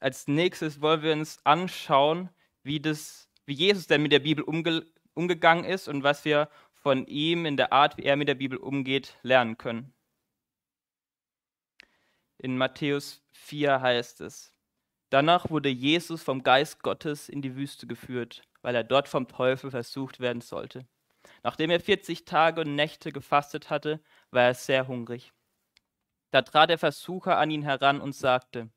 als 0.00 0.28
nächstes 0.28 0.80
wollen 0.80 1.02
wir 1.02 1.12
uns 1.12 1.38
anschauen, 1.44 2.28
wie, 2.62 2.80
das, 2.80 3.28
wie 3.46 3.54
Jesus 3.54 3.86
denn 3.86 4.02
mit 4.02 4.12
der 4.12 4.20
Bibel 4.20 4.44
umge 4.44 4.86
umgegangen 5.14 5.64
ist 5.64 5.88
und 5.88 6.02
was 6.02 6.26
wir 6.26 6.50
von 6.74 7.06
ihm 7.06 7.46
in 7.46 7.56
der 7.56 7.72
Art, 7.72 7.96
wie 7.96 8.02
er 8.02 8.16
mit 8.16 8.28
der 8.28 8.34
Bibel 8.34 8.58
umgeht, 8.58 9.16
lernen 9.22 9.56
können. 9.56 9.95
In 12.38 12.58
Matthäus 12.58 13.22
4 13.32 13.80
heißt 13.80 14.20
es, 14.20 14.52
Danach 15.10 15.50
wurde 15.50 15.68
Jesus 15.68 16.22
vom 16.22 16.42
Geist 16.42 16.82
Gottes 16.82 17.28
in 17.28 17.40
die 17.40 17.56
Wüste 17.56 17.86
geführt, 17.86 18.42
weil 18.62 18.74
er 18.74 18.84
dort 18.84 19.08
vom 19.08 19.28
Teufel 19.28 19.70
versucht 19.70 20.20
werden 20.20 20.42
sollte. 20.42 20.86
Nachdem 21.42 21.70
er 21.70 21.80
40 21.80 22.24
Tage 22.24 22.60
und 22.62 22.74
Nächte 22.74 23.12
gefastet 23.12 23.70
hatte, 23.70 24.00
war 24.30 24.42
er 24.42 24.54
sehr 24.54 24.88
hungrig. 24.88 25.32
Da 26.32 26.42
trat 26.42 26.70
der 26.70 26.78
Versucher 26.78 27.38
an 27.38 27.50
ihn 27.50 27.62
heran 27.62 28.00
und 28.00 28.14
sagte, 28.14 28.68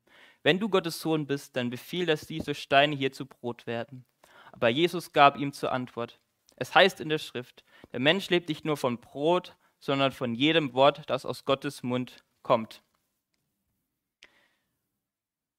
wenn 0.43 0.59
du 0.59 0.69
Gottes 0.69 1.01
Sohn 1.01 1.27
bist, 1.27 1.55
dann 1.55 1.69
befiehl, 1.69 2.05
dass 2.05 2.27
diese 2.27 2.55
Steine 2.55 2.95
hier 2.95 3.11
zu 3.11 3.25
Brot 3.25 3.67
werden. 3.67 4.05
Aber 4.51 4.69
Jesus 4.69 5.11
gab 5.11 5.37
ihm 5.37 5.51
zur 5.51 5.71
Antwort, 5.71 6.19
es 6.55 6.73
heißt 6.75 7.01
in 7.01 7.09
der 7.09 7.17
Schrift, 7.17 7.63
der 7.91 7.99
Mensch 7.99 8.29
lebt 8.29 8.49
nicht 8.49 8.65
nur 8.65 8.77
von 8.77 8.99
Brot, 8.99 9.57
sondern 9.79 10.11
von 10.11 10.35
jedem 10.35 10.73
Wort, 10.73 11.09
das 11.09 11.25
aus 11.25 11.45
Gottes 11.45 11.83
Mund 11.83 12.23
kommt. 12.43 12.83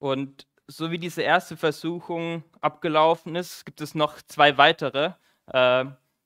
Und 0.01 0.49
so 0.67 0.91
wie 0.91 0.99
diese 0.99 1.23
erste 1.23 1.57
Versuchung 1.57 2.43
abgelaufen 2.61 3.37
ist, 3.37 3.65
gibt 3.67 3.81
es 3.81 3.95
noch 3.95 4.21
zwei 4.23 4.59
weitere. 4.59 5.13
Äh, 5.47 5.85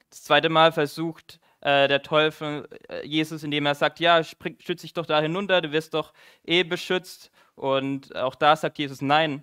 das 0.09 0.23
zweite 0.23 0.49
Mal 0.49 0.73
versucht 0.73 1.40
äh, 1.61 1.88
der 1.88 2.02
Teufel 2.02 2.69
äh, 2.88 3.07
Jesus, 3.07 3.43
indem 3.43 3.66
er 3.66 3.75
sagt, 3.75 4.00
ja, 4.00 4.23
schütze 4.23 4.76
dich 4.76 4.93
doch 4.93 5.07
da 5.07 5.21
hinunter, 5.21 5.61
du 5.61 5.73
wirst 5.73 5.95
doch 5.95 6.12
eh 6.45 6.62
beschützt. 6.62 7.31
Und 7.57 8.14
auch 8.16 8.37
da 8.37 8.57
sagt 8.57 8.78
Jesus 8.78 9.02
nein, 9.02 9.43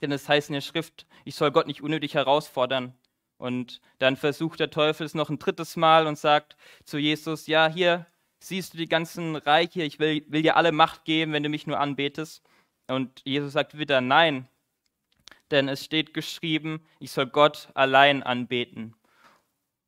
denn 0.00 0.12
es 0.12 0.28
heißt 0.28 0.48
in 0.48 0.54
der 0.54 0.60
Schrift, 0.62 1.06
ich 1.24 1.34
soll 1.34 1.52
Gott 1.52 1.66
nicht 1.66 1.82
unnötig 1.82 2.14
herausfordern. 2.14 2.94
Und 3.36 3.80
dann 3.98 4.16
versucht 4.16 4.60
der 4.60 4.70
Teufel 4.70 5.04
es 5.04 5.14
noch 5.14 5.28
ein 5.28 5.38
drittes 5.38 5.76
Mal 5.76 6.06
und 6.06 6.16
sagt 6.16 6.56
zu 6.84 6.96
Jesus, 6.96 7.46
ja, 7.48 7.68
hier 7.68 8.06
siehst 8.38 8.72
du 8.72 8.78
die 8.78 8.88
ganzen 8.88 9.36
Reiche, 9.36 9.82
ich 9.82 9.98
will, 9.98 10.24
will 10.28 10.42
dir 10.42 10.56
alle 10.56 10.72
Macht 10.72 11.04
geben, 11.04 11.32
wenn 11.32 11.42
du 11.42 11.48
mich 11.48 11.66
nur 11.66 11.80
anbetest. 11.80 12.42
Und 12.88 13.22
Jesus 13.24 13.52
sagt 13.52 13.78
wieder 13.78 14.00
nein, 14.00 14.48
denn 15.50 15.68
es 15.68 15.84
steht 15.84 16.14
geschrieben, 16.14 16.84
ich 16.98 17.10
soll 17.10 17.26
Gott 17.26 17.68
allein 17.74 18.22
anbeten. 18.22 18.94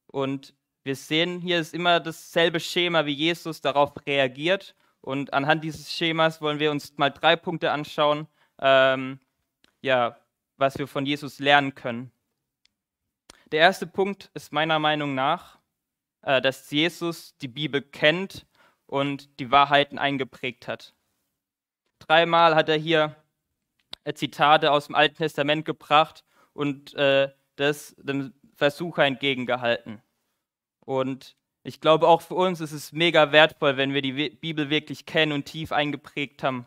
Und 0.06 0.54
wir 0.84 0.96
sehen, 0.96 1.40
hier 1.40 1.58
ist 1.58 1.74
immer 1.74 1.98
dasselbe 1.98 2.60
Schema, 2.60 3.06
wie 3.06 3.14
Jesus 3.14 3.60
darauf 3.60 3.92
reagiert. 4.06 4.74
Und 5.00 5.32
anhand 5.32 5.64
dieses 5.64 5.92
Schemas 5.92 6.40
wollen 6.40 6.58
wir 6.58 6.70
uns 6.70 6.96
mal 6.96 7.10
drei 7.10 7.36
Punkte 7.36 7.72
anschauen, 7.72 8.26
ähm, 8.60 9.18
ja, 9.80 10.16
was 10.56 10.78
wir 10.78 10.86
von 10.86 11.06
Jesus 11.06 11.38
lernen 11.40 11.74
können. 11.74 12.12
Der 13.52 13.60
erste 13.60 13.86
Punkt 13.86 14.30
ist 14.34 14.52
meiner 14.52 14.78
Meinung 14.78 15.14
nach, 15.14 15.58
äh, 16.22 16.40
dass 16.40 16.70
Jesus 16.70 17.36
die 17.38 17.48
Bibel 17.48 17.82
kennt 17.82 18.46
und 18.86 19.38
die 19.40 19.50
Wahrheiten 19.50 19.98
eingeprägt 19.98 20.68
hat. 20.68 20.93
Dreimal 22.06 22.54
hat 22.54 22.68
er 22.68 22.76
hier 22.76 23.16
äh, 24.04 24.12
Zitate 24.14 24.70
aus 24.70 24.87
dem 24.87 24.94
Alten 24.94 25.16
Testament 25.16 25.64
gebracht 25.64 26.25
und 26.52 26.94
äh, 26.94 27.30
das 27.56 27.94
dem 27.99 28.34
Versucher 28.54 29.04
entgegengehalten. 29.04 30.02
Und 30.80 31.37
ich 31.62 31.80
glaube, 31.80 32.06
auch 32.08 32.20
für 32.20 32.34
uns 32.34 32.61
ist 32.61 32.73
es 32.73 32.92
mega 32.92 33.32
wertvoll, 33.32 33.76
wenn 33.76 33.94
wir 33.94 34.02
die 34.02 34.30
Bibel 34.30 34.68
wirklich 34.68 35.06
kennen 35.06 35.32
und 35.32 35.46
tief 35.46 35.73
eingeprägt 35.73 36.42
haben. 36.42 36.66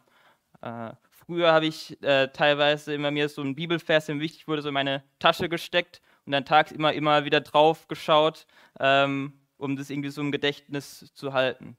Äh, 0.62 0.91
früher 1.12 1.53
habe 1.53 1.67
ich 1.67 2.01
äh, 2.03 2.29
teilweise 2.29 2.94
immer 2.94 3.12
mir 3.12 3.29
so 3.29 3.41
einen 3.41 3.56
Bibelvers, 3.56 4.08
der 4.08 4.15
mir 4.15 4.22
wichtig 4.22 4.48
wurde, 4.48 4.63
so 4.63 4.70
in 4.70 4.74
meine 4.74 5.03
Tasche 5.20 5.50
gesteckt 5.50 6.01
und 6.25 6.32
dann 6.32 6.46
tags 6.46 6.72
immer, 6.72 6.94
immer 6.94 7.25
wieder 7.25 7.41
drauf 7.41 7.88
geschaut, 7.88 8.48
ähm, 8.79 9.39
um 9.58 9.75
das 9.75 9.91
irgendwie 9.91 10.10
so 10.10 10.22
im 10.22 10.32
Gedächtnis 10.32 11.13
zu 11.13 11.34
halten. 11.34 11.77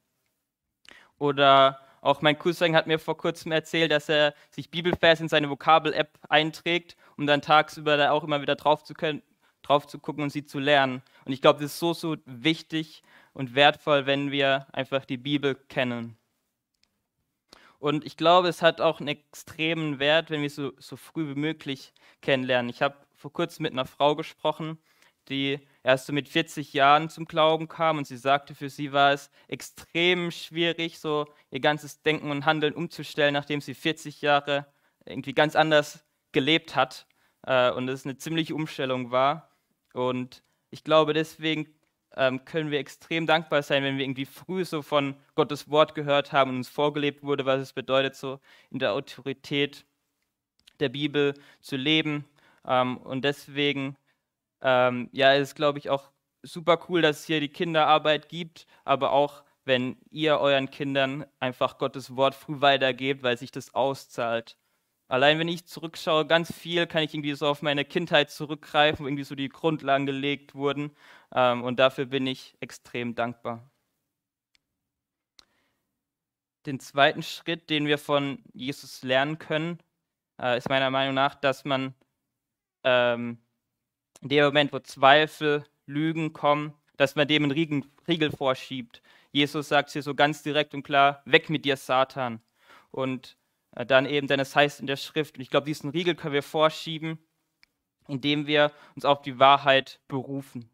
Oder 1.19 1.81
auch 2.09 2.23
mein 2.23 2.38
Cousin 2.38 2.75
hat 2.75 2.87
mir 2.87 2.99
vor 2.99 3.19
kurzem 3.19 3.53
erzählt, 3.53 3.93
dass 3.93 4.09
er 4.09 4.35
sich 4.50 4.71
Bibelvers 4.71 5.21
in 5.21 5.29
seine 5.29 5.50
Vokabel-App 5.50 6.19
einträgt, 6.31 6.97
um 7.19 7.27
dann 7.27 7.43
tagsüber 7.43 7.99
da 7.99 8.12
auch 8.12 8.25
immer 8.25 8.41
wieder 8.41 8.57
drauf 8.57 8.83
zu, 8.83 8.95
können, 8.95 9.23
drauf 9.62 9.87
zu 9.87 9.99
gucken 9.99 10.23
und 10.23 10.31
sie 10.31 10.47
zu 10.47 10.59
lernen. 10.59 11.03
Und 11.27 11.33
ich 11.33 11.43
glaube, 11.43 11.61
das 11.61 11.73
ist 11.73 11.79
so, 11.79 11.93
so 11.93 12.17
wichtig 12.25 13.03
und 13.35 13.55
wertvoll, 13.55 14.07
wenn 14.07 14.31
wir 14.31 14.67
einfach 14.73 15.05
die 15.05 15.19
Bibel 15.19 15.55
kennen. 15.55 16.17
Und 17.79 18.07
ich 18.07 18.17
glaube, 18.17 18.49
es 18.49 18.62
hat 18.62 18.81
auch 18.81 19.00
einen 19.00 19.09
extremen 19.09 19.99
Wert, 19.99 20.31
wenn 20.31 20.41
wir 20.41 20.50
so, 20.50 20.73
so 20.79 20.97
früh 20.97 21.29
wie 21.29 21.38
möglich 21.38 21.93
kennenlernen. 22.23 22.71
Ich 22.71 22.81
habe 22.81 22.97
vor 23.15 23.33
kurzem 23.33 23.65
mit 23.65 23.73
einer 23.73 23.85
Frau 23.85 24.17
gesprochen, 24.17 24.79
die 25.29 25.61
erst 25.88 26.04
so 26.04 26.12
mit 26.12 26.28
40 26.28 26.75
Jahren 26.75 27.09
zum 27.09 27.25
Glauben 27.25 27.66
kam 27.66 27.97
und 27.97 28.07
sie 28.07 28.18
sagte, 28.18 28.54
für 28.54 28.68
sie 28.68 28.92
war 28.92 29.14
es 29.14 29.30
extrem 29.49 30.30
schwierig, 30.30 30.99
so 30.99 31.26
ihr 31.50 31.61
ganzes 31.61 32.02
Denken 32.02 32.30
und 32.30 32.45
Handeln 32.45 32.75
umzustellen, 32.75 33.33
nachdem 33.33 33.62
sie 33.62 33.73
40 33.73 34.21
Jahre 34.21 34.66
irgendwie 35.07 35.33
ganz 35.33 35.57
anders 35.57 36.04
gelebt 36.33 36.76
hat 36.76 37.07
äh, 37.47 37.71
und 37.71 37.88
es 37.88 38.04
eine 38.04 38.18
ziemliche 38.18 38.54
Umstellung 38.54 39.12
war. 39.12 39.50
Und 39.95 40.42
ich 40.68 40.85
glaube, 40.85 41.14
deswegen 41.14 41.75
ähm, 42.14 42.45
können 42.45 42.71
wir 42.71 42.80
extrem 42.80 43.26
dankbar 43.26 43.62
sein, 43.62 43.83
wenn 43.83 43.97
wir 43.97 44.04
irgendwie 44.04 44.26
früh 44.26 44.66
so 44.66 44.83
von 44.83 45.16
Gottes 45.37 45.71
Wort 45.71 45.95
gehört 45.95 46.33
haben 46.33 46.50
und 46.50 46.57
uns 46.59 46.68
vorgelebt 46.68 47.23
wurde, 47.23 47.47
was 47.47 47.62
es 47.62 47.73
bedeutet, 47.73 48.14
so 48.14 48.40
in 48.71 48.78
der 48.78 48.92
Autorität 48.92 49.87
der 50.80 50.90
Bibel 50.90 51.33
zu 51.62 51.76
leben. 51.76 52.26
Ähm, 52.66 52.99
und 52.99 53.25
deswegen 53.25 53.97
ähm, 54.62 55.09
ja, 55.12 55.35
es 55.35 55.50
ist, 55.50 55.55
glaube 55.55 55.79
ich, 55.79 55.91
auch 55.91 56.11
super 56.43 56.79
cool, 56.88 57.03
dass 57.03 57.21
es 57.21 57.27
hier 57.27 57.41
die 57.41 57.49
Kinderarbeit 57.49 58.29
gibt, 58.29 58.67
aber 58.85 59.12
auch, 59.12 59.45
wenn 59.65 59.99
ihr 60.11 60.38
euren 60.38 60.71
Kindern 60.71 61.27
einfach 61.41 61.79
Gottes 61.79 62.17
Wort 62.17 62.35
früh 62.35 62.61
weitergebt, 62.61 63.23
weil 63.23 63.37
sich 63.38 63.50
das 63.50 63.75
auszahlt. 63.75 64.57
Allein 65.09 65.38
wenn 65.38 65.49
ich 65.49 65.67
zurückschaue, 65.67 66.27
ganz 66.27 66.53
viel 66.55 66.87
kann 66.87 67.03
ich 67.03 67.15
irgendwie 67.15 67.35
so 67.35 67.47
auf 67.47 67.62
meine 67.62 67.85
Kindheit 67.85 68.31
zurückgreifen, 68.31 69.05
wo 69.05 69.09
irgendwie 69.09 69.25
so 69.25 69.35
die 69.35 69.49
Grundlagen 69.49 70.07
gelegt 70.07 70.55
wurden. 70.55 70.95
Ähm, 71.35 71.65
und 71.65 71.79
dafür 71.79 72.07
bin 72.07 72.27
ich 72.27 72.57
extrem 72.61 73.15
dankbar. 73.15 73.71
Den 76.67 76.81
zweiten 76.81 77.23
Schritt, 77.23 77.71
den 77.71 77.87
wir 77.87 77.99
von 77.99 78.43
Jesus 78.53 79.03
lernen 79.03 79.38
können, 79.38 79.79
äh, 80.41 80.59
ist 80.59 80.69
meiner 80.69 80.91
Meinung 80.91 81.15
nach, 81.15 81.35
dass 81.35 81.65
man 81.65 81.95
ähm, 82.85 83.38
in 84.21 84.29
dem 84.29 84.45
Moment, 84.45 84.73
wo 84.73 84.79
Zweifel, 84.81 85.65
Lügen 85.87 86.33
kommen, 86.33 86.75
dass 86.97 87.15
man 87.15 87.29
dem 87.29 87.45
einen 87.45 87.85
Riegel, 88.07 88.31
vorschiebt. 88.31 89.03
Jesus 89.33 89.69
sagt 89.69 89.91
hier 89.91 90.03
so 90.03 90.15
ganz 90.15 90.43
direkt 90.43 90.75
und 90.75 90.83
klar, 90.83 91.23
weg 91.25 91.51
mit 91.51 91.65
dir, 91.65 91.77
Satan. 91.77 92.41
Und 92.91 93.37
äh, 93.77 93.87
dann 93.87 94.07
eben, 94.07 94.27
denn 94.27 94.41
es 94.41 94.57
heißt 94.57 94.81
in 94.81 94.87
der 94.87 94.97
Schrift, 94.97 95.37
und 95.37 95.43
ich 95.43 95.51
glaube, 95.51 95.67
diesen 95.67 95.91
Riegel 95.91 96.15
können 96.15 96.35
wir 96.35 96.43
vorschieben, 96.43 97.19
indem 98.09 98.47
wir 98.47 98.73
uns 98.97 99.05
auf 99.05 99.23
die 99.23 99.39
Wahrheit 99.39 100.01
berufen. 100.09 100.71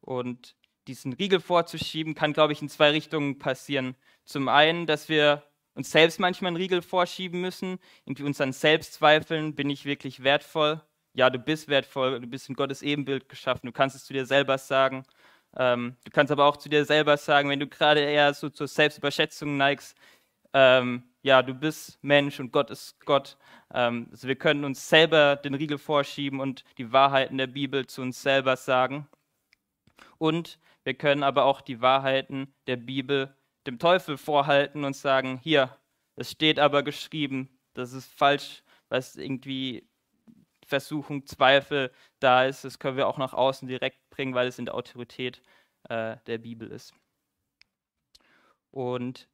Und 0.00 0.56
diesen 0.86 1.12
Riegel 1.12 1.40
vorzuschieben, 1.40 2.14
kann, 2.14 2.32
glaube 2.32 2.52
ich, 2.52 2.62
in 2.62 2.68
zwei 2.68 2.90
Richtungen 2.90 3.38
passieren. 3.38 3.96
Zum 4.24 4.48
einen, 4.48 4.86
dass 4.86 5.08
wir 5.08 5.42
uns 5.74 5.90
selbst 5.90 6.20
manchmal 6.20 6.48
einen 6.48 6.56
Riegel 6.56 6.82
vorschieben 6.82 7.40
müssen, 7.40 7.78
irgendwie 8.04 8.24
uns 8.24 8.40
an 8.40 8.52
Selbstzweifeln, 8.52 9.54
bin 9.54 9.70
ich 9.70 9.84
wirklich 9.84 10.22
wertvoll? 10.22 10.82
Ja, 11.14 11.30
du 11.30 11.38
bist 11.38 11.68
wertvoll, 11.68 12.20
du 12.20 12.26
bist 12.26 12.48
in 12.48 12.54
Gottes 12.54 12.82
Ebenbild 12.82 13.28
geschaffen, 13.28 13.66
du 13.66 13.72
kannst 13.72 13.96
es 13.96 14.04
zu 14.04 14.12
dir 14.12 14.26
selber 14.26 14.58
sagen. 14.58 15.04
Ähm, 15.56 15.96
du 16.04 16.10
kannst 16.10 16.32
aber 16.32 16.46
auch 16.46 16.56
zu 16.56 16.68
dir 16.68 16.84
selber 16.84 17.16
sagen, 17.16 17.50
wenn 17.50 17.60
du 17.60 17.66
gerade 17.66 18.00
eher 18.00 18.32
so 18.34 18.48
zur 18.48 18.68
Selbstüberschätzung 18.68 19.56
neigst, 19.56 19.96
ähm, 20.54 21.04
ja, 21.22 21.42
du 21.42 21.54
bist 21.54 21.98
Mensch 22.02 22.40
und 22.40 22.52
Gott 22.52 22.70
ist 22.70 23.00
Gott. 23.04 23.36
Ähm, 23.72 24.08
also 24.10 24.28
wir 24.28 24.36
können 24.36 24.64
uns 24.64 24.88
selber 24.88 25.36
den 25.36 25.54
Riegel 25.54 25.78
vorschieben 25.78 26.40
und 26.40 26.64
die 26.78 26.92
Wahrheiten 26.92 27.38
der 27.38 27.46
Bibel 27.46 27.86
zu 27.86 28.02
uns 28.02 28.22
selber 28.22 28.56
sagen. 28.56 29.08
Und 30.18 30.58
wir 30.84 30.94
können 30.94 31.22
aber 31.22 31.44
auch 31.44 31.60
die 31.60 31.80
Wahrheiten 31.80 32.54
der 32.66 32.76
Bibel 32.76 33.36
dem 33.66 33.78
Teufel 33.78 34.18
vorhalten 34.18 34.84
und 34.84 34.96
sagen, 34.96 35.40
hier, 35.42 35.76
es 36.16 36.30
steht 36.32 36.58
aber 36.58 36.82
geschrieben, 36.82 37.48
das 37.74 37.92
ist 37.92 38.12
falsch, 38.12 38.62
was 38.88 39.16
irgendwie 39.16 39.88
Versuchung, 40.72 41.26
Zweifel 41.26 41.92
da 42.18 42.46
ist, 42.46 42.64
das 42.64 42.78
können 42.78 42.96
wir 42.96 43.06
auch 43.06 43.18
nach 43.18 43.34
außen 43.34 43.68
direkt 43.68 44.08
bringen, 44.08 44.34
weil 44.34 44.48
es 44.48 44.58
in 44.58 44.64
der 44.64 44.74
Autorität 44.74 45.42
äh, 45.90 46.16
der 46.26 46.38
Bibel 46.38 46.70
ist. 46.72 46.94
Und 48.70 49.28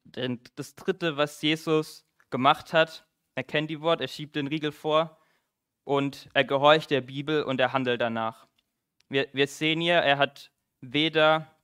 das 0.57 0.75
Dritte, 0.75 1.17
was 1.17 1.41
Jesus 1.41 2.05
gemacht 2.31 2.73
hat, 2.73 3.07
er 3.37 3.45
kennt 3.45 3.71
die 3.71 3.81
Wort, 3.81 4.01
er 4.01 4.09
schiebt 4.09 4.35
den 4.35 4.49
Riegel 4.49 4.73
vor 4.73 5.17
und 5.85 6.29
er 6.35 6.43
gehorcht 6.43 6.91
der 6.91 7.03
Bibel 7.03 7.45
und 7.45 7.61
er 7.61 7.73
handelt 7.73 8.01
danach. 8.01 8.49
Wir, 9.09 9.29
wir 9.33 9.47
sehen 9.47 9.81
hier, 9.81 9.99
er 9.99 10.19
hat 10.19 10.51
weder 10.81 11.55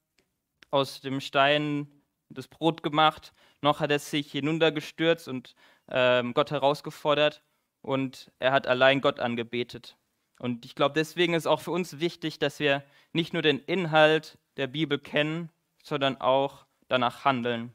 aus 0.71 1.01
dem 1.01 1.21
Stein 1.21 1.89
das 2.29 2.47
Brot 2.47 2.85
gemacht, 2.85 3.33
noch 3.61 3.81
hat 3.81 3.91
er 3.91 3.99
sich 3.99 4.31
hinuntergestürzt 4.31 5.27
und 5.27 5.57
ähm, 5.89 6.33
Gott 6.33 6.53
herausgefordert 6.53 7.43
und 7.85 8.33
er 8.39 8.53
hat 8.53 8.67
allein 8.67 9.03
Gott 9.03 9.21
angebetet. 9.21 9.99
Und 10.39 10.65
ich 10.65 10.75
glaube, 10.75 10.95
deswegen 10.95 11.35
ist 11.35 11.47
auch 11.47 11.61
für 11.61 11.71
uns 11.71 12.01
wichtig, 12.01 12.39
dass 12.39 12.59
wir 12.59 12.83
nicht 13.13 13.35
nur 13.35 13.43
den 13.43 13.59
Inhalt 13.59 14.39
der 14.57 14.69
Bibel 14.69 14.99
kennen, 14.99 15.51
sondern 15.83 16.19
auch 16.19 16.65
danach 16.89 17.27
handeln. 17.27 17.75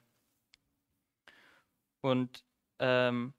Und 2.02 2.44
ähm, 2.80 3.34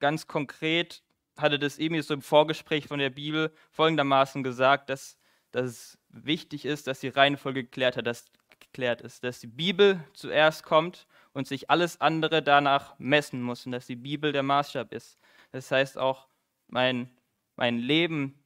ganz 0.00 0.26
konkret 0.26 1.02
hatte 1.36 1.58
das 1.58 1.78
eben 1.78 2.00
so 2.00 2.14
im 2.14 2.22
Vorgespräch 2.22 2.86
von 2.86 2.98
der 2.98 3.10
Bibel 3.10 3.52
folgendermaßen 3.70 4.42
gesagt, 4.42 4.88
dass, 4.88 5.18
dass 5.50 5.66
es 5.66 5.98
wichtig 6.08 6.64
ist, 6.64 6.86
dass 6.86 7.00
die 7.00 7.08
Reihenfolge 7.08 7.64
geklärt, 7.64 7.98
hat, 7.98 8.06
dass, 8.06 8.24
geklärt 8.58 9.02
ist, 9.02 9.22
dass 9.22 9.40
die 9.40 9.48
Bibel 9.48 10.02
zuerst 10.14 10.62
kommt 10.62 11.06
und 11.34 11.46
sich 11.46 11.68
alles 11.68 12.00
andere 12.00 12.42
danach 12.42 12.98
messen 12.98 13.42
muss 13.42 13.66
und 13.66 13.72
dass 13.72 13.86
die 13.86 13.96
Bibel 13.96 14.32
der 14.32 14.42
Maßstab 14.42 14.90
ist. 14.94 15.18
Das 15.54 15.70
heißt 15.70 15.98
auch, 15.98 16.26
mein, 16.66 17.08
mein 17.54 17.78
Leben 17.78 18.42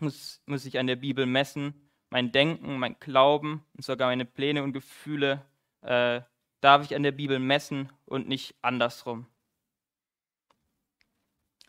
muss, 0.00 0.42
muss 0.44 0.64
sich 0.64 0.78
an 0.78 0.86
der 0.86 0.96
Bibel 0.96 1.24
messen, 1.24 1.90
mein 2.10 2.30
Denken, 2.30 2.76
mein 2.76 3.00
Glauben 3.00 3.64
und 3.72 3.86
sogar 3.86 4.10
meine 4.10 4.26
Pläne 4.26 4.62
und 4.62 4.74
Gefühle 4.74 5.46
äh, 5.80 6.20
darf 6.60 6.84
ich 6.84 6.94
an 6.94 7.04
der 7.04 7.12
Bibel 7.12 7.38
messen 7.38 7.90
und 8.04 8.28
nicht 8.28 8.54
andersrum. 8.60 9.26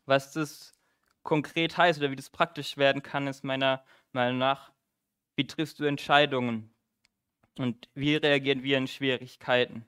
Was 0.06 0.34
das 0.34 0.74
konkret 1.22 1.78
heißt 1.78 2.00
oder 2.00 2.12
wie 2.12 2.18
das 2.18 2.30
praktisch 2.30 2.76
werden 2.76 3.02
kann, 3.02 3.28
ist 3.28 3.46
meiner 3.46 3.86
Meinung 4.12 4.38
nach, 4.38 4.74
wie 5.38 5.48
triffst 5.48 5.80
du 5.80 5.86
Entscheidungen 5.86 6.76
und 7.58 7.88
wie 7.94 8.18
reagieren 8.18 8.64
wir 8.64 8.80
in 8.80 8.88
Schwierigkeiten. 8.88 9.86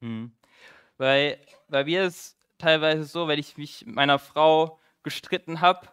Hm. 0.00 0.30
Weil, 0.96 1.44
weil 1.66 1.86
wir 1.86 2.04
es 2.04 2.37
teilweise 2.58 3.04
so, 3.04 3.28
wenn 3.28 3.38
ich 3.38 3.56
mich 3.56 3.86
mit 3.86 3.94
meiner 3.94 4.18
Frau 4.18 4.78
gestritten 5.02 5.60
habe, 5.60 5.88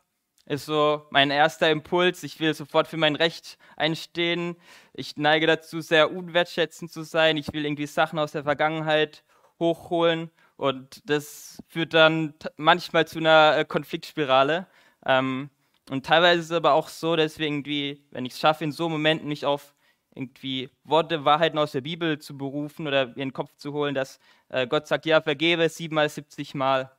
ist 0.46 0.66
so 0.66 1.06
mein 1.10 1.32
erster 1.32 1.72
Impuls. 1.72 2.24
Ich 2.24 2.40
will 2.40 2.54
sofort 2.54 2.88
für 2.88 2.98
mein 2.98 3.16
Recht 3.16 3.58
einstehen. 3.78 4.56
Ich 4.94 5.18
neige 5.18 5.48
dazu, 5.48 5.82
sehr 5.82 6.12
unwertschätzend 6.12 6.92
zu 6.92 7.04
sein. 7.04 7.38
Ich 7.38 7.52
will 7.54 7.66
irgendwie 7.66 7.88
Sachen 7.88 8.20
aus 8.20 8.32
der 8.32 8.44
Vergangenheit 8.44 9.24
hochholen. 9.60 10.30
Und 10.58 11.02
das 11.10 11.62
führt 11.68 11.94
dann 11.94 12.34
manchmal 12.58 13.08
zu 13.08 13.20
einer 13.20 13.58
äh, 13.58 13.66
Konfliktspirale. 13.66 14.68
Ähm, 15.06 15.50
und 15.90 16.06
teilweise 16.06 16.40
ist 16.40 16.46
es 16.46 16.52
aber 16.52 16.74
auch 16.74 16.90
so, 16.90 17.16
dass 17.16 17.38
wir 17.38 17.48
irgendwie, 17.48 18.04
wenn 18.12 18.26
ich 18.26 18.34
es 18.34 18.40
schaffe, 18.40 18.64
in 18.64 18.72
so 18.72 18.90
Momenten 18.90 19.28
nicht 19.28 19.46
auf 19.46 19.75
irgendwie 20.16 20.70
Worte, 20.84 21.26
Wahrheiten 21.26 21.58
aus 21.58 21.74
der 21.74 21.82
Bibel 21.82 22.20
zu 22.20 22.38
berufen 22.38 22.88
oder 22.88 23.04
in 23.04 23.16
den 23.16 23.34
Kopf 23.34 23.56
zu 23.58 23.74
holen, 23.74 23.94
dass 23.94 24.20
äh, 24.50 24.66
Gott 24.66 24.88
sagt, 24.88 25.06
ja, 25.06 25.22
vergebe 25.22 25.70
siebenmal, 25.70 26.10
siebzig 26.10 26.56
Mal. 26.56 26.92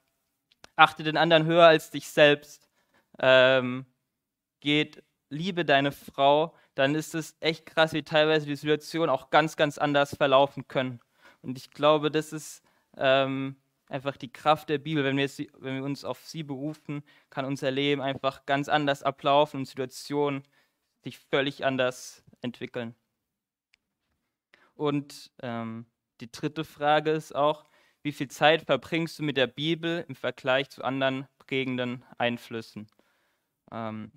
Achte 0.76 1.02
den 1.02 1.16
anderen 1.16 1.46
höher 1.46 1.66
als 1.66 1.90
dich 1.90 2.08
selbst 2.08 2.68
ähm, 3.18 3.87
geht, 4.61 5.02
liebe 5.30 5.64
deine 5.64 5.92
Frau, 5.92 6.54
dann 6.75 6.94
ist 6.94 7.14
es 7.14 7.37
echt 7.40 7.64
krass, 7.66 7.94
wie 7.94 8.02
teilweise 8.02 8.46
die 8.46 8.56
Situation 8.56 9.08
auch 9.08 9.30
ganz, 9.30 9.57
ganz 9.57 9.79
anders 9.79 10.14
verlaufen 10.14 10.68
können. 10.68 11.00
Und 11.40 11.57
ich 11.57 11.70
glaube, 11.70 12.11
das 12.11 12.33
ist 12.33 12.62
ähm, 12.98 13.57
einfach 13.88 14.18
die 14.18 14.33
Kraft 14.33 14.68
der 14.68 14.79
Bibel. 14.79 15.05
Wenn 15.05 15.16
wir, 15.16 15.29
sie, 15.29 15.50
wenn 15.59 15.76
wir 15.76 15.85
uns 15.85 16.05
auf 16.05 16.18
sie 16.26 16.42
berufen, 16.42 17.02
kann 17.31 17.46
unser 17.46 17.70
Leben 17.70 18.02
einfach 18.02 18.44
ganz 18.44 18.68
anders 18.68 19.02
ablaufen 19.02 19.61
und 19.61 19.66
Situationen 19.66 20.42
sich 21.02 21.18
völlig 21.18 21.64
anders 21.64 22.22
entwickeln. 22.42 22.94
Und 24.77 25.33
ähm, 25.43 25.87
die 26.21 26.31
dritte 26.31 26.65
Frage 26.65 27.11
ist 27.11 27.35
auch, 27.35 27.65
wie 28.03 28.12
viel 28.12 28.29
Zeit 28.29 28.62
verbringst 28.62 29.19
du 29.19 29.25
mit 29.25 29.37
der 29.37 29.49
Bibel 29.49 30.05
im 30.09 30.15
Vergleich 30.15 30.71
zu 30.71 30.85
anderen 30.85 31.27
prägenden 31.39 32.05
Einflüssen? 32.19 32.89
Ähm, 33.73 34.12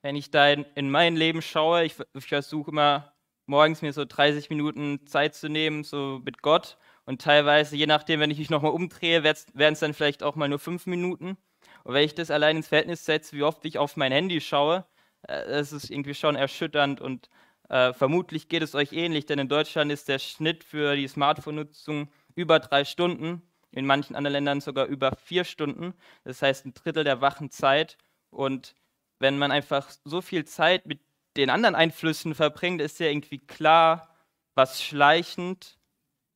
wenn 0.00 0.16
ich 0.16 0.30
da 0.30 0.48
in, 0.48 0.64
in, 0.74 0.90
mein 0.90 1.14
Leben 1.14 1.42
schaue, 1.42 1.84
ich, 1.84 1.94
ich 2.14 2.26
versuche 2.26 2.72
immer 2.72 3.12
morgens 3.46 3.82
mir 3.82 3.92
so 3.92 4.04
30 4.04 4.50
Minuten 4.50 5.06
Zeit 5.06 5.34
zu 5.34 5.48
nehmen, 5.48 5.84
so 5.84 6.20
mit 6.24 6.42
Gott. 6.42 6.78
Und 7.04 7.22
teilweise, 7.22 7.76
je 7.76 7.86
nachdem, 7.86 8.18
wenn 8.18 8.30
ich 8.30 8.38
mich 8.38 8.50
nochmal 8.50 8.72
umdrehe, 8.72 9.22
werden 9.22 9.72
es 9.74 9.80
dann 9.80 9.94
vielleicht 9.94 10.22
auch 10.22 10.34
mal 10.34 10.48
nur 10.48 10.58
fünf 10.58 10.86
Minuten. 10.86 11.36
Und 11.84 11.94
wenn 11.94 12.04
ich 12.04 12.14
das 12.14 12.30
allein 12.30 12.56
ins 12.56 12.68
Verhältnis 12.68 13.04
setze, 13.04 13.36
wie 13.36 13.42
oft 13.42 13.64
ich 13.64 13.78
auf 13.78 13.96
mein 13.96 14.12
Handy 14.12 14.40
schaue, 14.40 14.86
äh, 15.22 15.46
das 15.48 15.72
ist 15.72 15.90
irgendwie 15.90 16.14
schon 16.14 16.36
erschütternd 16.36 17.00
und 17.00 17.28
äh, 17.72 17.94
vermutlich 17.94 18.48
geht 18.48 18.62
es 18.62 18.74
euch 18.74 18.92
ähnlich, 18.92 19.24
denn 19.24 19.38
in 19.38 19.48
Deutschland 19.48 19.90
ist 19.90 20.06
der 20.06 20.18
Schnitt 20.18 20.62
für 20.62 20.94
die 20.94 21.08
Smartphone-Nutzung 21.08 22.12
über 22.34 22.58
drei 22.58 22.84
Stunden 22.84 23.40
in 23.70 23.86
manchen 23.86 24.14
anderen 24.14 24.34
Ländern 24.34 24.60
sogar 24.60 24.84
über 24.84 25.16
vier 25.16 25.44
Stunden. 25.44 25.94
Das 26.24 26.42
heißt 26.42 26.66
ein 26.66 26.74
Drittel 26.74 27.02
der 27.02 27.22
wachen 27.22 27.50
Zeit. 27.50 27.96
Und 28.28 28.74
wenn 29.20 29.38
man 29.38 29.50
einfach 29.50 29.90
so 30.04 30.20
viel 30.20 30.44
Zeit 30.44 30.84
mit 30.84 31.00
den 31.38 31.48
anderen 31.48 31.74
Einflüssen 31.74 32.34
verbringt, 32.34 32.82
ist 32.82 33.00
ja 33.00 33.06
irgendwie 33.06 33.38
klar, 33.38 34.14
was 34.54 34.82
schleichend 34.82 35.78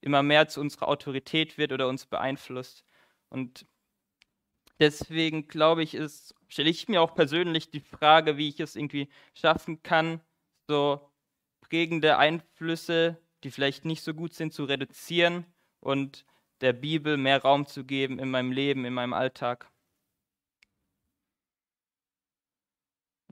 immer 0.01 0.23
mehr 0.23 0.49
zu 0.49 0.63
unserer 0.63 0.89
Autorität 0.89 1.59
wird 1.59 1.71
oder 1.71 1.87
uns 1.89 2.07
beeinflusst. 2.07 2.83
Und 3.29 3.67
deswegen 4.81 5.49
glaube 5.49 5.83
ich, 5.83 5.99
stelle 6.49 6.71
ich 6.71 6.89
mir 6.89 7.03
auch 7.03 7.15
persönlich 7.15 7.69
die 7.69 7.81
Frage, 7.81 8.39
wie 8.39 8.49
ich 8.49 8.59
es 8.61 8.75
irgendwie 8.75 9.11
schaffen 9.35 9.83
kann, 9.83 10.23
so 10.67 11.11
prägende 11.69 12.19
Einflüsse, 12.19 13.19
die 13.45 13.51
vielleicht 13.51 13.85
nicht 13.85 14.03
so 14.03 14.15
gut 14.15 14.35
sind, 14.35 14.53
zu 14.53 14.65
reduzieren 14.65 15.47
und 15.81 16.25
der 16.61 16.73
Bibel 16.73 17.17
mehr 17.17 17.43
Raum 17.43 17.67
zu 17.67 17.85
geben 17.85 18.19
in 18.19 18.31
meinem 18.31 18.53
Leben, 18.53 18.85
in 18.85 18.95
meinem 18.95 19.13
Alltag. 19.13 19.71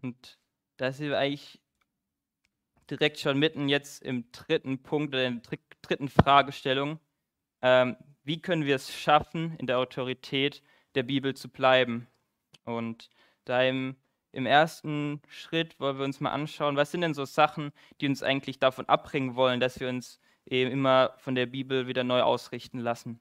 Und 0.03 0.39
da 0.77 0.93
sind 0.93 1.09
wir 1.09 1.19
eigentlich 1.19 1.61
direkt 2.91 3.19
schon 3.19 3.39
mitten 3.39 3.69
jetzt 3.69 4.03
im 4.03 4.31
dritten 4.33 4.83
Punkt 4.83 5.15
oder 5.15 5.27
in 5.27 5.41
der 5.43 5.59
dritten 5.81 6.09
Fragestellung. 6.09 7.01
Ähm, 7.63 7.97
wie 8.25 8.43
können 8.43 8.67
wir 8.67 8.77
es 8.77 8.95
schaffen, 8.95 9.57
in 9.57 9.67
der 9.67 9.79
Autorität 9.79 10.63
der 10.95 11.03
Bibel 11.03 11.35
zu 11.35 11.49
bleiben? 11.49 12.07
Und 12.65 13.11
da 13.45 13.63
im, 13.63 13.97
im 14.35 14.47
ersten 14.47 15.23
Schritt 15.29 15.79
wollen 15.81 15.99
wir 15.99 16.05
uns 16.05 16.21
mal 16.21 16.33
anschauen, 16.33 16.77
was 16.77 16.91
sind 16.91 17.03
denn 17.03 17.15
so 17.15 17.25
Sachen, 17.25 17.73
die 18.01 18.09
uns 18.09 18.23
eigentlich 18.23 18.59
davon 18.59 18.89
abbringen 18.89 19.37
wollen, 19.37 19.61
dass 19.61 19.81
wir 19.81 19.89
uns 19.89 20.21
eben 20.47 20.71
immer 20.71 21.15
von 21.19 21.35
der 21.35 21.47
Bibel 21.47 21.87
wieder 21.87 22.05
neu 22.05 22.23
ausrichten 22.23 22.79
lassen. 22.79 23.21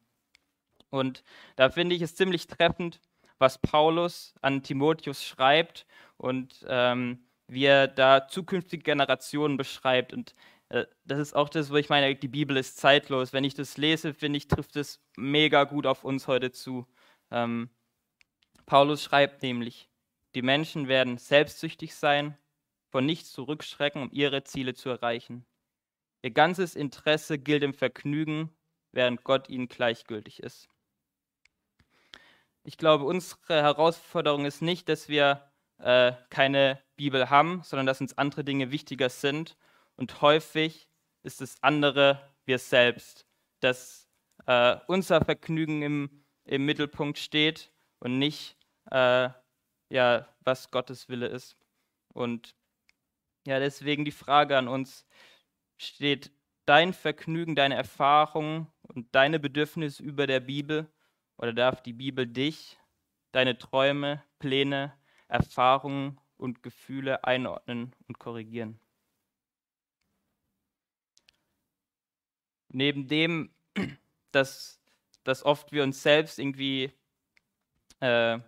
Und 0.90 1.24
da 1.56 1.70
finde 1.70 1.96
ich 1.96 2.02
es 2.02 2.16
ziemlich 2.16 2.48
treffend, 2.48 3.00
was 3.40 3.58
Paulus 3.58 4.36
an 4.42 4.64
Timotheus 4.64 5.24
schreibt 5.24 5.86
und 6.18 6.66
ähm, 6.68 7.26
wie 7.48 7.66
er 7.66 7.88
da 7.88 8.28
zukünftige 8.28 8.84
Generationen 8.84 9.58
beschreibt. 9.58 10.14
Und 10.14 10.36
äh, 10.70 10.86
das 11.06 11.20
ist 11.20 11.36
auch 11.36 11.50
das, 11.50 11.72
wo 11.72 11.76
ich 11.76 11.90
meine, 11.90 12.16
die 12.16 12.28
Bibel 12.28 12.58
ist 12.58 12.78
zeitlos. 12.78 13.34
Wenn 13.34 13.44
ich 13.44 13.54
das 13.54 13.78
lese, 13.78 14.14
finde 14.14 14.38
ich, 14.38 14.48
trifft 14.48 14.76
es 14.76 15.02
mega 15.18 15.64
gut 15.64 15.86
auf 15.86 16.04
uns 16.04 16.28
heute 16.28 16.52
zu. 16.52 16.86
Ähm, 17.32 17.70
Paulus 18.66 19.04
schreibt 19.04 19.42
nämlich, 19.44 19.90
die 20.36 20.42
Menschen 20.42 20.88
werden 20.88 21.18
selbstsüchtig 21.18 21.96
sein, 21.96 22.38
von 22.90 23.06
nichts 23.06 23.32
zurückschrecken, 23.32 24.02
um 24.02 24.10
ihre 24.12 24.44
Ziele 24.44 24.74
zu 24.74 24.90
erreichen. 24.90 25.46
Ihr 26.22 26.32
ganzes 26.32 26.76
Interesse 26.76 27.40
gilt 27.40 27.64
im 27.64 27.74
Vergnügen, 27.74 28.50
während 28.92 29.24
Gott 29.24 29.50
ihnen 29.50 29.68
gleichgültig 29.68 30.42
ist. 30.42 30.70
Ich 32.64 32.78
glaube, 32.78 33.04
unsere 33.04 33.62
Herausforderung 33.62 34.46
ist 34.46 34.62
nicht, 34.62 34.88
dass 34.88 35.10
wir 35.10 35.52
äh, 35.80 36.14
keine 36.30 36.82
Bibel 36.96 37.30
haben, 37.30 37.62
sondern 37.64 37.86
dass 37.86 38.00
uns 38.00 38.18
andere 38.18 38.44
Dinge 38.44 38.72
wichtiger 38.72 39.10
sind. 39.10 39.58
Und 39.96 40.22
häufig 40.22 40.88
ist 41.24 41.42
das 41.42 41.62
andere 41.62 42.22
wir 42.46 42.60
selbst, 42.60 43.26
dass 43.60 44.08
äh, 44.46 44.78
unser 44.88 45.24
Vergnügen 45.24 45.82
im, 45.82 46.26
im 46.46 46.66
Mittelpunkt 46.66 47.18
steht 47.18 47.72
und 48.00 48.20
nicht, 48.20 48.58
äh, 48.92 49.30
ja, 49.94 50.28
was 50.42 50.72
Gottes 50.72 51.08
Wille 51.08 51.28
ist. 51.28 51.56
Und 52.14 52.56
ja, 53.46 53.60
deswegen 53.60 54.06
die 54.06 54.12
Frage 54.12 54.58
an 54.58 54.68
uns, 54.68 55.06
steht 55.78 56.32
dein 56.66 56.94
Vergnügen, 56.94 57.56
deine 57.56 57.76
Erfahrungen 57.76 58.68
und 58.82 59.14
deine 59.14 59.40
Bedürfnisse 59.40 60.02
über 60.02 60.26
der 60.26 60.40
Bibel 60.40 60.92
oder 61.38 61.54
darf 61.54 61.82
die 61.84 61.94
Bibel 61.94 62.26
dich, 62.26 62.80
deine 63.34 63.58
Träume, 63.58 64.24
Pläne, 64.40 64.94
Erfahrungen 65.28 66.20
und 66.38 66.64
Gefühle 66.64 67.24
einordnen 67.24 67.96
und 68.08 68.18
korrigieren? 68.18 68.80
Neben 72.70 73.08
dem, 73.08 73.54
dass 74.32 74.80
dass 75.24 75.46
oft 75.46 75.72
wir 75.72 75.84
uns 75.84 76.04
selbst 76.04 76.38
irgendwie 76.38 76.92
äh, 78.02 78.40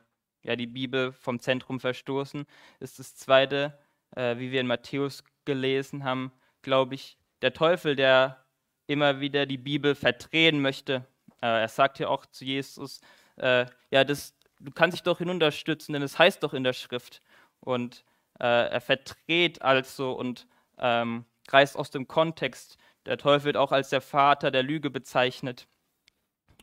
ja, 0.46 0.56
die 0.56 0.68
Bibel 0.68 1.12
vom 1.12 1.40
Zentrum 1.40 1.80
verstoßen, 1.80 2.46
ist 2.80 3.00
das 3.00 3.16
Zweite, 3.16 3.78
äh, 4.16 4.38
wie 4.38 4.52
wir 4.52 4.62
in 4.62 4.68
Matthäus 4.68 5.24
gelesen 5.44 6.04
haben, 6.04 6.32
glaube 6.62 6.96
ich, 6.96 7.18
der 7.42 7.54
Teufel, 7.54 7.96
der 7.96 8.46
immer 8.88 9.20
wieder 9.20 9.46
die 9.46 9.58
Bibel 9.58 9.96
verdrehen 9.96 10.62
möchte. 10.62 11.06
Äh, 11.42 11.62
er 11.62 11.68
sagt 11.68 12.00
ja 12.00 12.08
auch 12.10 12.26
zu 12.28 12.46
Jesus, 12.46 13.02
äh, 13.38 13.66
ja, 13.90 14.04
das, 14.04 14.38
du 14.60 14.72
kannst 14.72 14.96
dich 14.96 15.04
doch 15.04 15.18
hinunterstützen, 15.18 15.94
denn 15.94 16.04
es 16.04 16.20
heißt 16.20 16.44
doch 16.44 16.54
in 16.54 16.64
der 16.64 16.74
Schrift. 16.74 17.22
Und 17.60 18.04
äh, 18.40 18.70
er 18.70 18.82
verdreht 18.82 19.64
also 19.64 20.14
und 20.14 20.48
ähm, 20.78 21.26
reißt 21.50 21.76
aus 21.76 21.90
dem 21.90 22.08
Kontext. 22.08 22.78
Der 23.08 23.18
Teufel 23.18 23.46
wird 23.46 23.58
auch 23.58 23.72
als 23.72 23.90
der 23.90 24.02
Vater 24.02 24.52
der 24.52 24.64
Lüge 24.64 24.92
bezeichnet. 24.92 25.68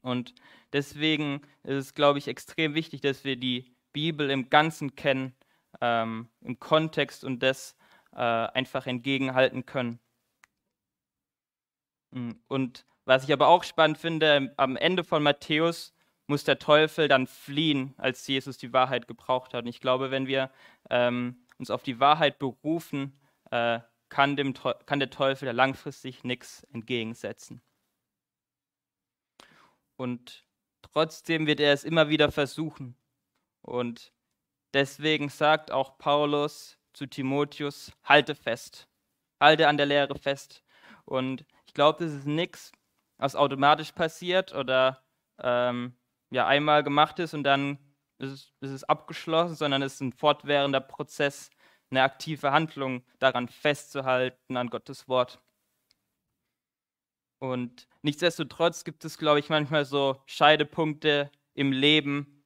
Und 0.02 0.34
deswegen 0.72 1.42
ist 1.62 1.76
es, 1.76 1.94
glaube 1.94 2.18
ich, 2.18 2.28
extrem 2.28 2.74
wichtig, 2.74 3.00
dass 3.00 3.24
wir 3.24 3.36
die 3.36 3.71
Bibel 3.92 4.30
im 4.30 4.50
Ganzen 4.50 4.94
kennen, 4.96 5.34
ähm, 5.80 6.28
im 6.40 6.58
Kontext 6.58 7.24
und 7.24 7.42
das 7.42 7.76
äh, 8.12 8.18
einfach 8.18 8.86
entgegenhalten 8.86 9.66
können. 9.66 9.98
Hm, 12.12 12.40
und 12.48 12.84
was 13.04 13.24
ich 13.24 13.32
aber 13.32 13.48
auch 13.48 13.64
spannend 13.64 13.98
finde, 13.98 14.54
am 14.56 14.76
Ende 14.76 15.04
von 15.04 15.22
Matthäus 15.22 15.94
muss 16.26 16.44
der 16.44 16.58
Teufel 16.58 17.08
dann 17.08 17.26
fliehen, 17.26 17.94
als 17.96 18.26
Jesus 18.26 18.56
die 18.58 18.72
Wahrheit 18.72 19.08
gebraucht 19.08 19.54
hat. 19.54 19.64
Und 19.64 19.68
ich 19.68 19.80
glaube, 19.80 20.10
wenn 20.10 20.26
wir 20.26 20.50
ähm, 20.88 21.44
uns 21.58 21.70
auf 21.70 21.82
die 21.82 22.00
Wahrheit 22.00 22.38
berufen, 22.38 23.18
äh, 23.50 23.80
kann, 24.08 24.36
dem, 24.36 24.54
kann 24.54 24.98
der 24.98 25.10
Teufel 25.10 25.46
da 25.46 25.52
langfristig 25.52 26.22
nichts 26.22 26.64
entgegensetzen. 26.72 27.62
Und 29.96 30.44
trotzdem 30.82 31.46
wird 31.46 31.60
er 31.60 31.72
es 31.72 31.84
immer 31.84 32.08
wieder 32.08 32.30
versuchen. 32.30 32.96
Und 33.62 34.12
deswegen 34.74 35.28
sagt 35.28 35.70
auch 35.70 35.98
Paulus 35.98 36.78
zu 36.92 37.06
Timotheus, 37.06 37.92
halte 38.04 38.34
fest, 38.34 38.88
halte 39.40 39.68
an 39.68 39.76
der 39.76 39.86
Lehre 39.86 40.18
fest. 40.18 40.62
Und 41.04 41.44
ich 41.66 41.74
glaube, 41.74 42.04
das 42.04 42.12
ist 42.12 42.26
nichts, 42.26 42.72
was 43.16 43.36
automatisch 43.36 43.92
passiert 43.92 44.54
oder 44.54 45.02
ähm, 45.38 45.96
ja 46.30 46.46
einmal 46.46 46.82
gemacht 46.82 47.18
ist 47.18 47.34
und 47.34 47.44
dann 47.44 47.78
ist 48.18 48.52
ist 48.60 48.70
es 48.70 48.84
abgeschlossen, 48.84 49.56
sondern 49.56 49.82
es 49.82 49.94
ist 49.94 50.00
ein 50.00 50.12
fortwährender 50.12 50.80
Prozess, 50.80 51.50
eine 51.90 52.02
aktive 52.02 52.52
Handlung 52.52 53.04
daran 53.18 53.48
festzuhalten, 53.48 54.56
an 54.56 54.70
Gottes 54.70 55.08
Wort. 55.08 55.40
Und 57.38 57.88
nichtsdestotrotz 58.02 58.84
gibt 58.84 59.04
es, 59.04 59.18
glaube 59.18 59.40
ich, 59.40 59.48
manchmal 59.48 59.84
so 59.84 60.22
Scheidepunkte 60.26 61.30
im 61.54 61.72
Leben, 61.72 62.41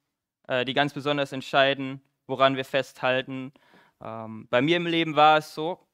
äh, 0.47 0.65
die 0.65 0.73
ganz 0.73 0.93
besonders 0.93 1.31
entscheiden, 1.31 2.01
woran 2.27 2.55
wir 2.55 2.65
festhalten. 2.65 3.53
Ähm, 4.01 4.47
bei 4.49 4.61
mir 4.61 4.77
im 4.77 4.85
Leben 4.87 5.15
war 5.15 5.37
es 5.37 5.53
so, 5.53 5.87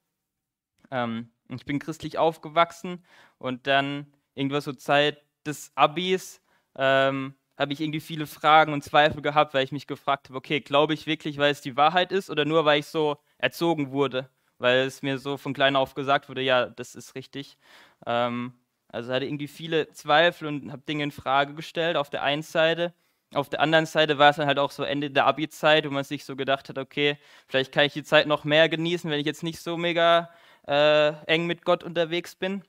ähm, 0.91 1.31
ich 1.49 1.65
bin 1.65 1.79
christlich 1.79 2.17
aufgewachsen 2.17 3.05
und 3.37 3.67
dann 3.67 4.13
irgendwas 4.35 4.65
so 4.65 4.73
Zeit 4.73 5.23
des 5.45 5.71
Abis 5.75 6.41
ähm, 6.75 7.35
habe 7.57 7.73
ich 7.73 7.81
irgendwie 7.81 7.99
viele 7.99 8.27
Fragen 8.27 8.73
und 8.73 8.83
Zweifel 8.83 9.21
gehabt, 9.21 9.53
weil 9.53 9.63
ich 9.63 9.71
mich 9.71 9.87
gefragt 9.87 10.29
habe, 10.29 10.37
okay, 10.37 10.59
glaube 10.59 10.93
ich 10.93 11.05
wirklich, 11.05 11.37
weil 11.37 11.51
es 11.51 11.61
die 11.61 11.77
Wahrheit 11.77 12.11
ist 12.11 12.29
oder 12.29 12.45
nur, 12.45 12.65
weil 12.65 12.79
ich 12.79 12.87
so 12.87 13.17
erzogen 13.37 13.91
wurde, 13.91 14.29
weil 14.57 14.79
es 14.79 15.01
mir 15.03 15.17
so 15.19 15.37
von 15.37 15.53
klein 15.53 15.75
auf 15.75 15.93
gesagt 15.95 16.29
wurde, 16.29 16.41
ja, 16.41 16.67
das 16.67 16.95
ist 16.95 17.15
richtig. 17.15 17.57
Ähm, 18.05 18.53
also 18.87 19.11
hatte 19.13 19.25
irgendwie 19.25 19.47
viele 19.47 19.89
Zweifel 19.91 20.47
und 20.47 20.71
habe 20.71 20.83
Dinge 20.83 21.03
in 21.03 21.11
Frage 21.11 21.53
gestellt 21.55 21.97
auf 21.97 22.09
der 22.09 22.23
einen 22.23 22.43
Seite. 22.43 22.93
Auf 23.33 23.49
der 23.49 23.61
anderen 23.61 23.85
Seite 23.85 24.17
war 24.17 24.29
es 24.29 24.35
dann 24.37 24.47
halt 24.47 24.59
auch 24.59 24.71
so 24.71 24.83
Ende 24.83 25.09
der 25.09 25.25
Abi-Zeit, 25.25 25.85
wo 25.85 25.89
man 25.89 26.03
sich 26.03 26.25
so 26.25 26.35
gedacht 26.35 26.69
hat, 26.69 26.77
okay, 26.77 27.17
vielleicht 27.47 27.71
kann 27.71 27.85
ich 27.85 27.93
die 27.93 28.03
Zeit 28.03 28.27
noch 28.27 28.43
mehr 28.43 28.69
genießen, 28.69 29.09
wenn 29.09 29.19
ich 29.19 29.25
jetzt 29.25 29.43
nicht 29.43 29.59
so 29.59 29.77
mega 29.77 30.29
äh, 30.67 31.13
eng 31.25 31.47
mit 31.47 31.65
Gott 31.65 31.83
unterwegs 31.83 32.35
bin. 32.35 32.63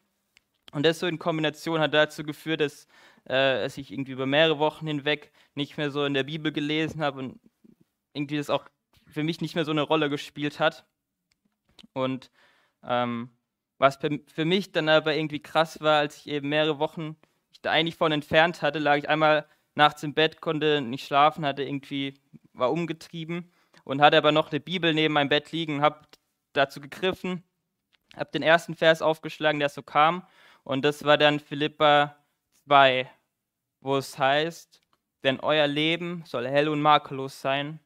Und 0.73 0.85
das 0.85 0.99
so 0.99 1.07
in 1.07 1.19
Kombination 1.19 1.81
hat 1.81 1.95
dazu 1.95 2.25
geführt, 2.25 2.61
dass, 2.61 2.87
äh, 3.25 3.63
dass 3.63 3.79
ich 3.79 3.93
irgendwie 3.93 4.13
über 4.13 4.27
mehrere 4.27 4.59
Wochen 4.59 4.87
hinweg 4.87 5.33
nicht 5.55 5.77
mehr 5.77 5.91
so 5.91 6.05
in 6.05 6.15
der 6.15 6.25
Bibel 6.25 6.53
gelesen 6.53 7.01
habe 7.01 7.21
und 7.21 7.41
irgendwie 8.13 8.37
das 8.37 8.51
auch 8.51 8.65
für 9.07 9.23
mich 9.23 9.41
nicht 9.41 9.55
mehr 9.55 9.65
so 9.65 9.71
eine 9.71 9.83
Rolle 9.83 10.11
gespielt 10.11 10.61
hat. 10.61 10.85
Und 11.93 12.31
ähm, 12.83 13.31
was 13.79 13.99
für 13.99 14.45
mich 14.45 14.73
dann 14.73 14.89
aber 14.89 15.15
irgendwie 15.15 15.43
krass 15.43 15.81
war, 15.81 15.99
als 15.99 16.19
ich 16.19 16.29
eben 16.29 16.49
mehrere 16.49 16.79
Wochen 16.79 17.17
da 17.63 17.71
eigentlich 17.71 17.97
von 17.97 18.13
entfernt 18.13 18.63
hatte, 18.63 18.79
lag 18.79 18.97
ich 18.97 19.09
einmal 19.09 19.47
nachts 19.75 20.03
im 20.03 20.15
Bett, 20.15 20.41
konnte 20.41 20.81
nicht 20.81 21.07
schlafen, 21.07 21.45
hatte 21.45 21.63
irgendwie, 21.63 22.15
war 22.53 22.71
umgetrieben 22.71 23.53
und 23.85 24.01
hatte 24.01 24.17
aber 24.17 24.33
noch 24.33 24.51
eine 24.51 24.61
Bibel 24.61 24.95
neben 24.95 25.15
meinem 25.15 25.29
Bett 25.29 25.53
liegen, 25.53 25.83
habe 25.83 26.07
dazu 26.53 26.81
gegriffen, 26.81 27.43
habe 28.17 28.31
den 28.31 28.43
ersten 28.43 28.75
Vers 28.75 29.03
aufgeschlagen, 29.03 29.61
der 29.61 29.69
so 29.69 29.83
kam 29.83 30.27
und 30.65 30.85
das 30.85 31.05
war 31.05 31.19
dann 31.19 31.41
Philippa 31.41 32.17
2, 32.65 33.11
wo 33.81 33.97
es 33.97 34.19
heißt, 34.19 34.81
denn 35.23 35.41
euer 35.41 35.67
Leben 35.67 36.25
soll 36.27 36.49
hell 36.49 36.69
und 36.69 36.81
makellos 36.81 37.41
sein. 37.41 37.81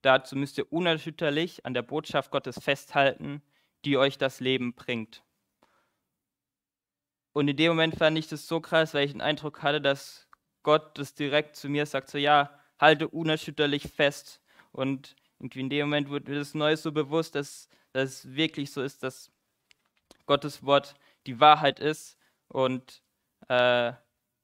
Dazu 0.00 0.34
müsst 0.36 0.56
ihr 0.56 0.72
unerschütterlich 0.72 1.66
an 1.66 1.74
der 1.74 1.82
Botschaft 1.82 2.30
Gottes 2.30 2.58
festhalten, 2.62 3.42
die 3.84 3.98
euch 3.98 4.16
das 4.18 4.40
Leben 4.40 4.74
bringt. 4.74 5.22
Und 7.32 7.48
in 7.48 7.56
dem 7.56 7.72
Moment 7.72 7.96
fand 7.96 8.16
ich 8.16 8.28
das 8.28 8.46
so 8.46 8.60
krass, 8.60 8.94
weil 8.94 9.04
ich 9.04 9.12
den 9.12 9.20
Eindruck 9.20 9.62
hatte, 9.62 9.80
dass 9.82 10.25
Gott 10.66 10.98
das 10.98 11.14
direkt 11.14 11.54
zu 11.54 11.68
mir 11.68 11.86
sagt, 11.86 12.10
so 12.10 12.18
ja, 12.18 12.50
halte 12.80 13.06
unerschütterlich 13.06 13.84
fest. 13.84 14.40
Und 14.72 15.14
irgendwie 15.38 15.60
in 15.60 15.70
dem 15.70 15.86
Moment 15.86 16.08
wurde 16.10 16.28
mir 16.28 16.40
das 16.40 16.54
Neue 16.54 16.76
so 16.76 16.90
bewusst, 16.90 17.36
dass 17.36 17.68
das 17.92 18.34
wirklich 18.34 18.72
so 18.72 18.82
ist, 18.82 19.04
dass 19.04 19.30
Gottes 20.26 20.64
Wort 20.64 20.96
die 21.28 21.38
Wahrheit 21.38 21.78
ist 21.78 22.18
und 22.48 23.00
äh, 23.46 23.92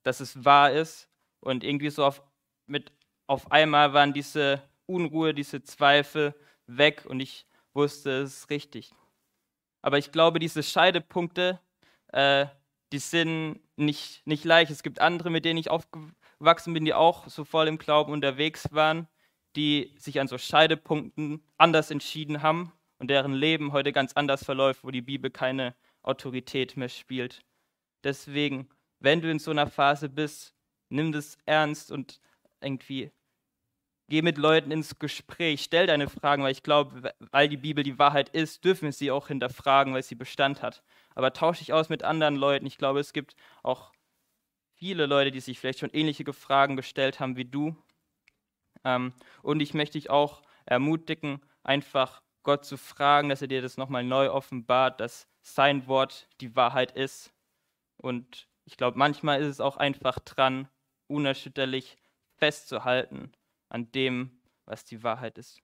dass 0.03 0.21
es 0.21 0.45
wahr 0.45 0.71
ist. 0.71 1.09
Und 1.41 1.65
irgendwie 1.65 1.89
so 1.89 2.05
auf, 2.05 2.23
mit, 2.67 2.93
auf 3.27 3.51
einmal 3.51 3.91
waren 3.91 4.13
diese 4.13 4.63
Unruhe, 4.85 5.33
diese 5.33 5.61
Zweifel 5.61 6.33
weg 6.67 7.03
und 7.05 7.19
ich 7.19 7.45
wusste, 7.73 8.21
es 8.21 8.37
ist 8.37 8.49
richtig. 8.49 8.93
Aber 9.81 9.97
ich 9.97 10.13
glaube, 10.13 10.39
diese 10.39 10.63
Scheidepunkte, 10.63 11.59
äh, 12.13 12.45
die 12.93 12.99
sind 12.99 13.59
nicht, 13.75 14.25
nicht 14.27 14.45
leicht. 14.45 14.71
Es 14.71 14.83
gibt 14.83 15.01
andere, 15.01 15.31
mit 15.31 15.45
denen 15.45 15.57
ich 15.57 15.71
aufgewachsen 15.71 16.75
bin, 16.75 16.85
die 16.85 16.93
auch 16.93 17.27
so 17.27 17.43
voll 17.43 17.67
im 17.67 17.79
Glauben 17.79 18.13
unterwegs 18.13 18.67
waren, 18.71 19.07
die 19.55 19.95
sich 19.97 20.19
an 20.19 20.27
so 20.27 20.37
Scheidepunkten 20.37 21.43
anders 21.57 21.89
entschieden 21.89 22.43
haben 22.43 22.71
und 22.99 23.09
deren 23.09 23.33
Leben 23.33 23.71
heute 23.71 23.93
ganz 23.93 24.13
anders 24.13 24.45
verläuft, 24.45 24.83
wo 24.83 24.91
die 24.91 25.01
Bibel 25.01 25.31
keine 25.31 25.75
Autorität 26.03 26.77
mehr 26.77 26.87
spielt. 26.87 27.41
Deswegen, 28.03 28.69
wenn 28.99 29.21
du 29.21 29.31
in 29.31 29.39
so 29.39 29.49
einer 29.49 29.67
Phase 29.67 30.07
bist, 30.07 30.53
nimm 30.89 31.11
das 31.11 31.39
ernst 31.45 31.91
und 31.91 32.19
irgendwie 32.61 33.11
geh 34.13 34.21
mit 34.21 34.37
Leuten 34.37 34.69
ins 34.69 34.99
Gespräch, 34.99 35.63
stell 35.63 35.87
deine 35.87 36.07
Fragen, 36.07 36.43
weil 36.43 36.51
ich 36.51 36.61
glaube, 36.61 37.15
weil 37.31 37.49
die 37.49 37.57
Bibel 37.57 37.83
die 37.83 37.97
Wahrheit 37.97 38.29
ist, 38.29 38.63
dürfen 38.63 38.83
wir 38.83 38.91
sie 38.91 39.09
auch 39.09 39.27
hinterfragen, 39.27 39.91
weil 39.95 40.03
sie 40.03 40.13
Bestand 40.13 40.61
hat. 40.61 40.83
Aber 41.15 41.33
tausche 41.33 41.61
dich 41.61 41.73
aus 41.73 41.89
mit 41.89 42.03
anderen 42.03 42.35
Leuten. 42.35 42.67
Ich 42.67 42.77
glaube, 42.77 42.99
es 42.99 43.11
gibt 43.11 43.35
auch 43.63 43.91
viele 44.75 45.07
Leute, 45.07 45.31
die 45.31 45.39
sich 45.39 45.59
vielleicht 45.59 45.79
schon 45.79 45.89
ähnliche 45.89 46.31
Fragen 46.31 46.75
gestellt 46.75 47.19
haben 47.19 47.37
wie 47.37 47.45
du. 47.45 47.75
Ähm, 48.83 49.13
und 49.41 49.61
ich 49.61 49.73
möchte 49.73 49.97
dich 49.97 50.11
auch 50.11 50.43
ermutigen, 50.67 51.41
einfach 51.63 52.21
Gott 52.43 52.65
zu 52.65 52.77
fragen, 52.77 53.29
dass 53.29 53.41
er 53.41 53.47
dir 53.47 53.63
das 53.63 53.77
nochmal 53.77 54.03
neu 54.03 54.29
offenbart, 54.29 54.99
dass 54.99 55.27
sein 55.41 55.87
Wort 55.87 56.27
die 56.39 56.55
Wahrheit 56.55 56.91
ist. 56.91 57.33
Und 57.97 58.47
ich 58.65 58.77
glaube, 58.77 58.95
manchmal 58.95 59.41
ist 59.41 59.47
es 59.47 59.59
auch 59.59 59.77
einfach 59.77 60.19
dran, 60.19 60.67
unerschütterlich 61.07 61.97
festzuhalten 62.37 63.33
an 63.73 63.91
dem, 63.91 64.31
was 64.65 64.85
die 64.85 65.03
Wahrheit 65.03 65.37
ist. 65.37 65.59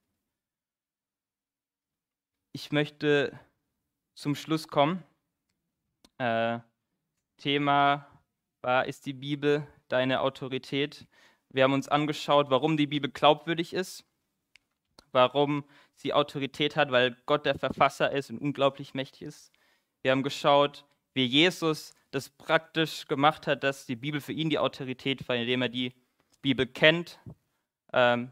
Ich 2.52 2.72
möchte 2.72 3.38
zum 4.14 4.34
Schluss 4.34 4.66
kommen. 4.66 5.02
Äh, 6.18 6.58
Thema 7.36 8.06
war, 8.62 8.86
ist 8.86 9.06
die 9.06 9.12
Bibel 9.12 9.66
deine 9.88 10.20
Autorität? 10.20 11.06
Wir 11.48 11.64
haben 11.64 11.72
uns 11.72 11.88
angeschaut, 11.88 12.50
warum 12.50 12.76
die 12.76 12.88
Bibel 12.88 13.10
glaubwürdig 13.10 13.72
ist, 13.72 14.04
warum 15.12 15.64
sie 15.94 16.12
Autorität 16.12 16.74
hat, 16.74 16.90
weil 16.90 17.16
Gott 17.26 17.46
der 17.46 17.58
Verfasser 17.58 18.10
ist 18.10 18.30
und 18.30 18.38
unglaublich 18.38 18.92
mächtig 18.92 19.22
ist. 19.22 19.52
Wir 20.02 20.10
haben 20.10 20.24
geschaut, 20.24 20.84
wie 21.14 21.24
Jesus 21.24 21.94
das 22.10 22.28
praktisch 22.28 23.06
gemacht 23.06 23.46
hat, 23.46 23.62
dass 23.62 23.86
die 23.86 23.96
Bibel 23.96 24.20
für 24.20 24.32
ihn 24.32 24.50
die 24.50 24.58
Autorität 24.58 25.28
war, 25.28 25.36
indem 25.36 25.62
er 25.62 25.68
die 25.68 25.94
Bibel 26.42 26.66
kennt, 26.66 27.20
ähm, 27.92 28.30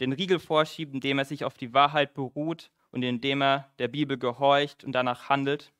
den 0.00 0.12
Riegel 0.12 0.38
vorschiebt, 0.38 0.94
indem 0.94 1.18
er 1.18 1.24
sich 1.24 1.44
auf 1.44 1.54
die 1.54 1.72
Wahrheit 1.72 2.14
beruht 2.14 2.70
und 2.90 3.02
indem 3.02 3.42
er 3.42 3.72
der 3.78 3.88
Bibel 3.88 4.18
gehorcht 4.18 4.84
und 4.84 4.92
danach 4.92 5.28
handelt. 5.28 5.72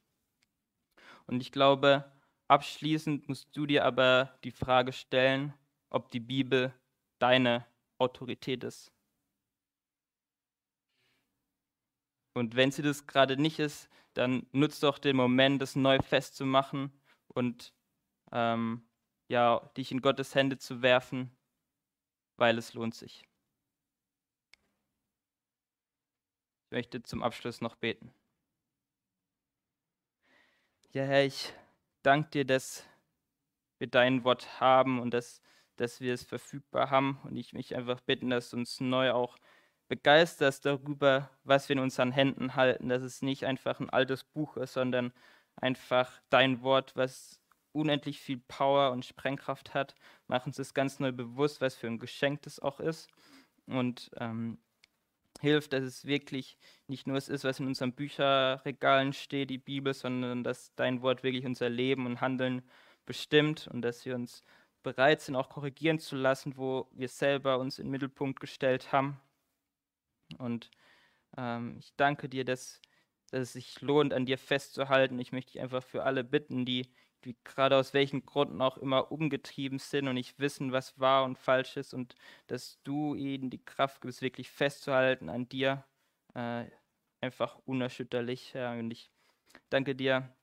Und 1.26 1.40
ich 1.40 1.52
glaube, 1.52 2.10
abschließend 2.48 3.28
musst 3.28 3.56
du 3.56 3.66
dir 3.66 3.84
aber 3.84 4.38
die 4.44 4.50
Frage 4.50 4.92
stellen, 4.92 5.54
ob 5.90 6.10
die 6.10 6.20
Bibel 6.20 6.72
deine 7.18 7.66
Autorität 7.98 8.64
ist. 8.64 8.92
Und 12.34 12.56
wenn 12.56 12.72
sie 12.72 12.82
das 12.82 13.06
gerade 13.06 13.36
nicht 13.36 13.58
ist, 13.60 13.88
dann 14.14 14.46
nutzt 14.52 14.82
doch 14.82 14.98
den 14.98 15.16
Moment, 15.16 15.62
das 15.62 15.76
neu 15.76 15.98
festzumachen 16.00 16.92
und 17.28 17.72
ähm, 18.32 18.82
ja, 19.28 19.60
dich 19.76 19.92
in 19.92 20.02
Gottes 20.02 20.34
Hände 20.34 20.58
zu 20.58 20.82
werfen, 20.82 21.30
weil 22.36 22.58
es 22.58 22.74
lohnt 22.74 22.94
sich. 22.94 23.24
Ich 26.64 26.70
möchte 26.70 27.02
zum 27.02 27.22
Abschluss 27.22 27.60
noch 27.60 27.76
beten. 27.76 28.12
Ja, 30.92 31.04
Herr, 31.04 31.24
ich 31.24 31.52
danke 32.02 32.30
dir, 32.30 32.44
dass 32.44 32.84
wir 33.78 33.88
dein 33.88 34.24
Wort 34.24 34.60
haben 34.60 35.00
und 35.00 35.12
dass, 35.12 35.40
dass 35.76 36.00
wir 36.00 36.14
es 36.14 36.22
verfügbar 36.22 36.90
haben. 36.90 37.20
Und 37.24 37.36
ich 37.36 37.52
mich 37.52 37.76
einfach 37.76 38.00
bitten, 38.00 38.30
dass 38.30 38.50
du 38.50 38.56
uns 38.56 38.80
neu 38.80 39.12
auch 39.12 39.36
begeisterst 39.88 40.64
darüber, 40.64 41.30
was 41.44 41.68
wir 41.68 41.76
in 41.76 41.82
unseren 41.82 42.12
Händen 42.12 42.56
halten, 42.56 42.88
dass 42.88 43.02
es 43.02 43.22
nicht 43.22 43.44
einfach 43.44 43.80
ein 43.80 43.90
altes 43.90 44.24
Buch 44.24 44.56
ist, 44.56 44.72
sondern 44.72 45.12
einfach 45.56 46.20
dein 46.30 46.62
Wort, 46.62 46.96
was 46.96 47.40
unendlich 47.74 48.20
viel 48.20 48.38
Power 48.38 48.92
und 48.92 49.04
Sprengkraft 49.04 49.74
hat. 49.74 49.94
Mach 50.28 50.46
uns 50.46 50.56
das 50.56 50.74
ganz 50.74 51.00
neu 51.00 51.12
bewusst, 51.12 51.60
was 51.60 51.74
für 51.74 51.86
ein 51.86 51.98
Geschenk 51.98 52.42
das 52.42 52.60
auch 52.60 52.80
ist. 52.80 53.08
Und 53.66 54.10
ähm, 54.18 54.58
hilft, 55.40 55.72
dass 55.72 55.84
es 55.84 56.04
wirklich 56.04 56.56
nicht 56.86 57.06
nur 57.06 57.16
es 57.16 57.28
ist, 57.28 57.44
was 57.44 57.60
in 57.60 57.66
unseren 57.66 57.92
Bücherregalen 57.92 59.12
steht, 59.12 59.50
die 59.50 59.58
Bibel, 59.58 59.94
sondern 59.94 60.44
dass 60.44 60.74
dein 60.74 61.02
Wort 61.02 61.22
wirklich 61.22 61.46
unser 61.46 61.68
Leben 61.68 62.06
und 62.06 62.20
Handeln 62.20 62.62
bestimmt 63.06 63.68
und 63.68 63.82
dass 63.82 64.04
wir 64.06 64.14
uns 64.14 64.42
bereit 64.82 65.20
sind, 65.20 65.36
auch 65.36 65.48
korrigieren 65.48 65.98
zu 65.98 66.16
lassen, 66.16 66.56
wo 66.56 66.88
wir 66.92 67.08
selber 67.08 67.58
uns 67.58 67.78
in 67.78 67.86
den 67.86 67.92
Mittelpunkt 67.92 68.40
gestellt 68.40 68.92
haben. 68.92 69.20
Und 70.38 70.70
ähm, 71.36 71.76
ich 71.78 71.94
danke 71.96 72.28
dir, 72.28 72.44
dass, 72.44 72.80
dass 73.30 73.40
es 73.40 73.52
sich 73.54 73.80
lohnt, 73.80 74.12
an 74.12 74.26
dir 74.26 74.38
festzuhalten. 74.38 75.18
Ich 75.18 75.32
möchte 75.32 75.52
dich 75.52 75.60
einfach 75.60 75.82
für 75.82 76.04
alle 76.04 76.24
bitten, 76.24 76.64
die, 76.64 76.90
die 77.24 77.36
gerade 77.44 77.76
aus 77.76 77.94
welchen 77.94 78.24
Gründen 78.26 78.60
auch 78.60 78.78
immer 78.78 79.10
umgetrieben 79.10 79.78
sind 79.78 80.08
und 80.08 80.14
nicht 80.14 80.38
wissen, 80.38 80.72
was 80.72 80.98
wahr 80.98 81.24
und 81.24 81.38
falsch 81.38 81.76
ist 81.76 81.94
und 81.94 82.14
dass 82.46 82.80
du 82.84 83.14
ihnen 83.14 83.50
die 83.50 83.64
Kraft 83.64 84.00
gibst, 84.02 84.22
wirklich 84.22 84.50
festzuhalten 84.50 85.28
an 85.28 85.48
dir, 85.48 85.84
äh, 86.34 86.64
einfach 87.20 87.58
unerschütterlich. 87.64 88.52
Ja. 88.52 88.72
Und 88.72 88.90
ich 88.90 89.10
danke 89.70 89.94
dir 89.94 90.34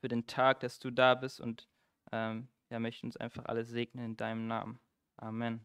für 0.00 0.08
den 0.08 0.26
Tag, 0.26 0.60
dass 0.60 0.78
du 0.78 0.90
da 0.90 1.14
bist 1.14 1.40
und 1.40 1.68
ähm, 2.12 2.48
ja, 2.70 2.78
möchte 2.78 3.06
uns 3.06 3.16
einfach 3.16 3.44
alle 3.46 3.64
segnen 3.64 4.04
in 4.04 4.16
deinem 4.16 4.46
Namen. 4.46 4.80
Amen. 5.16 5.64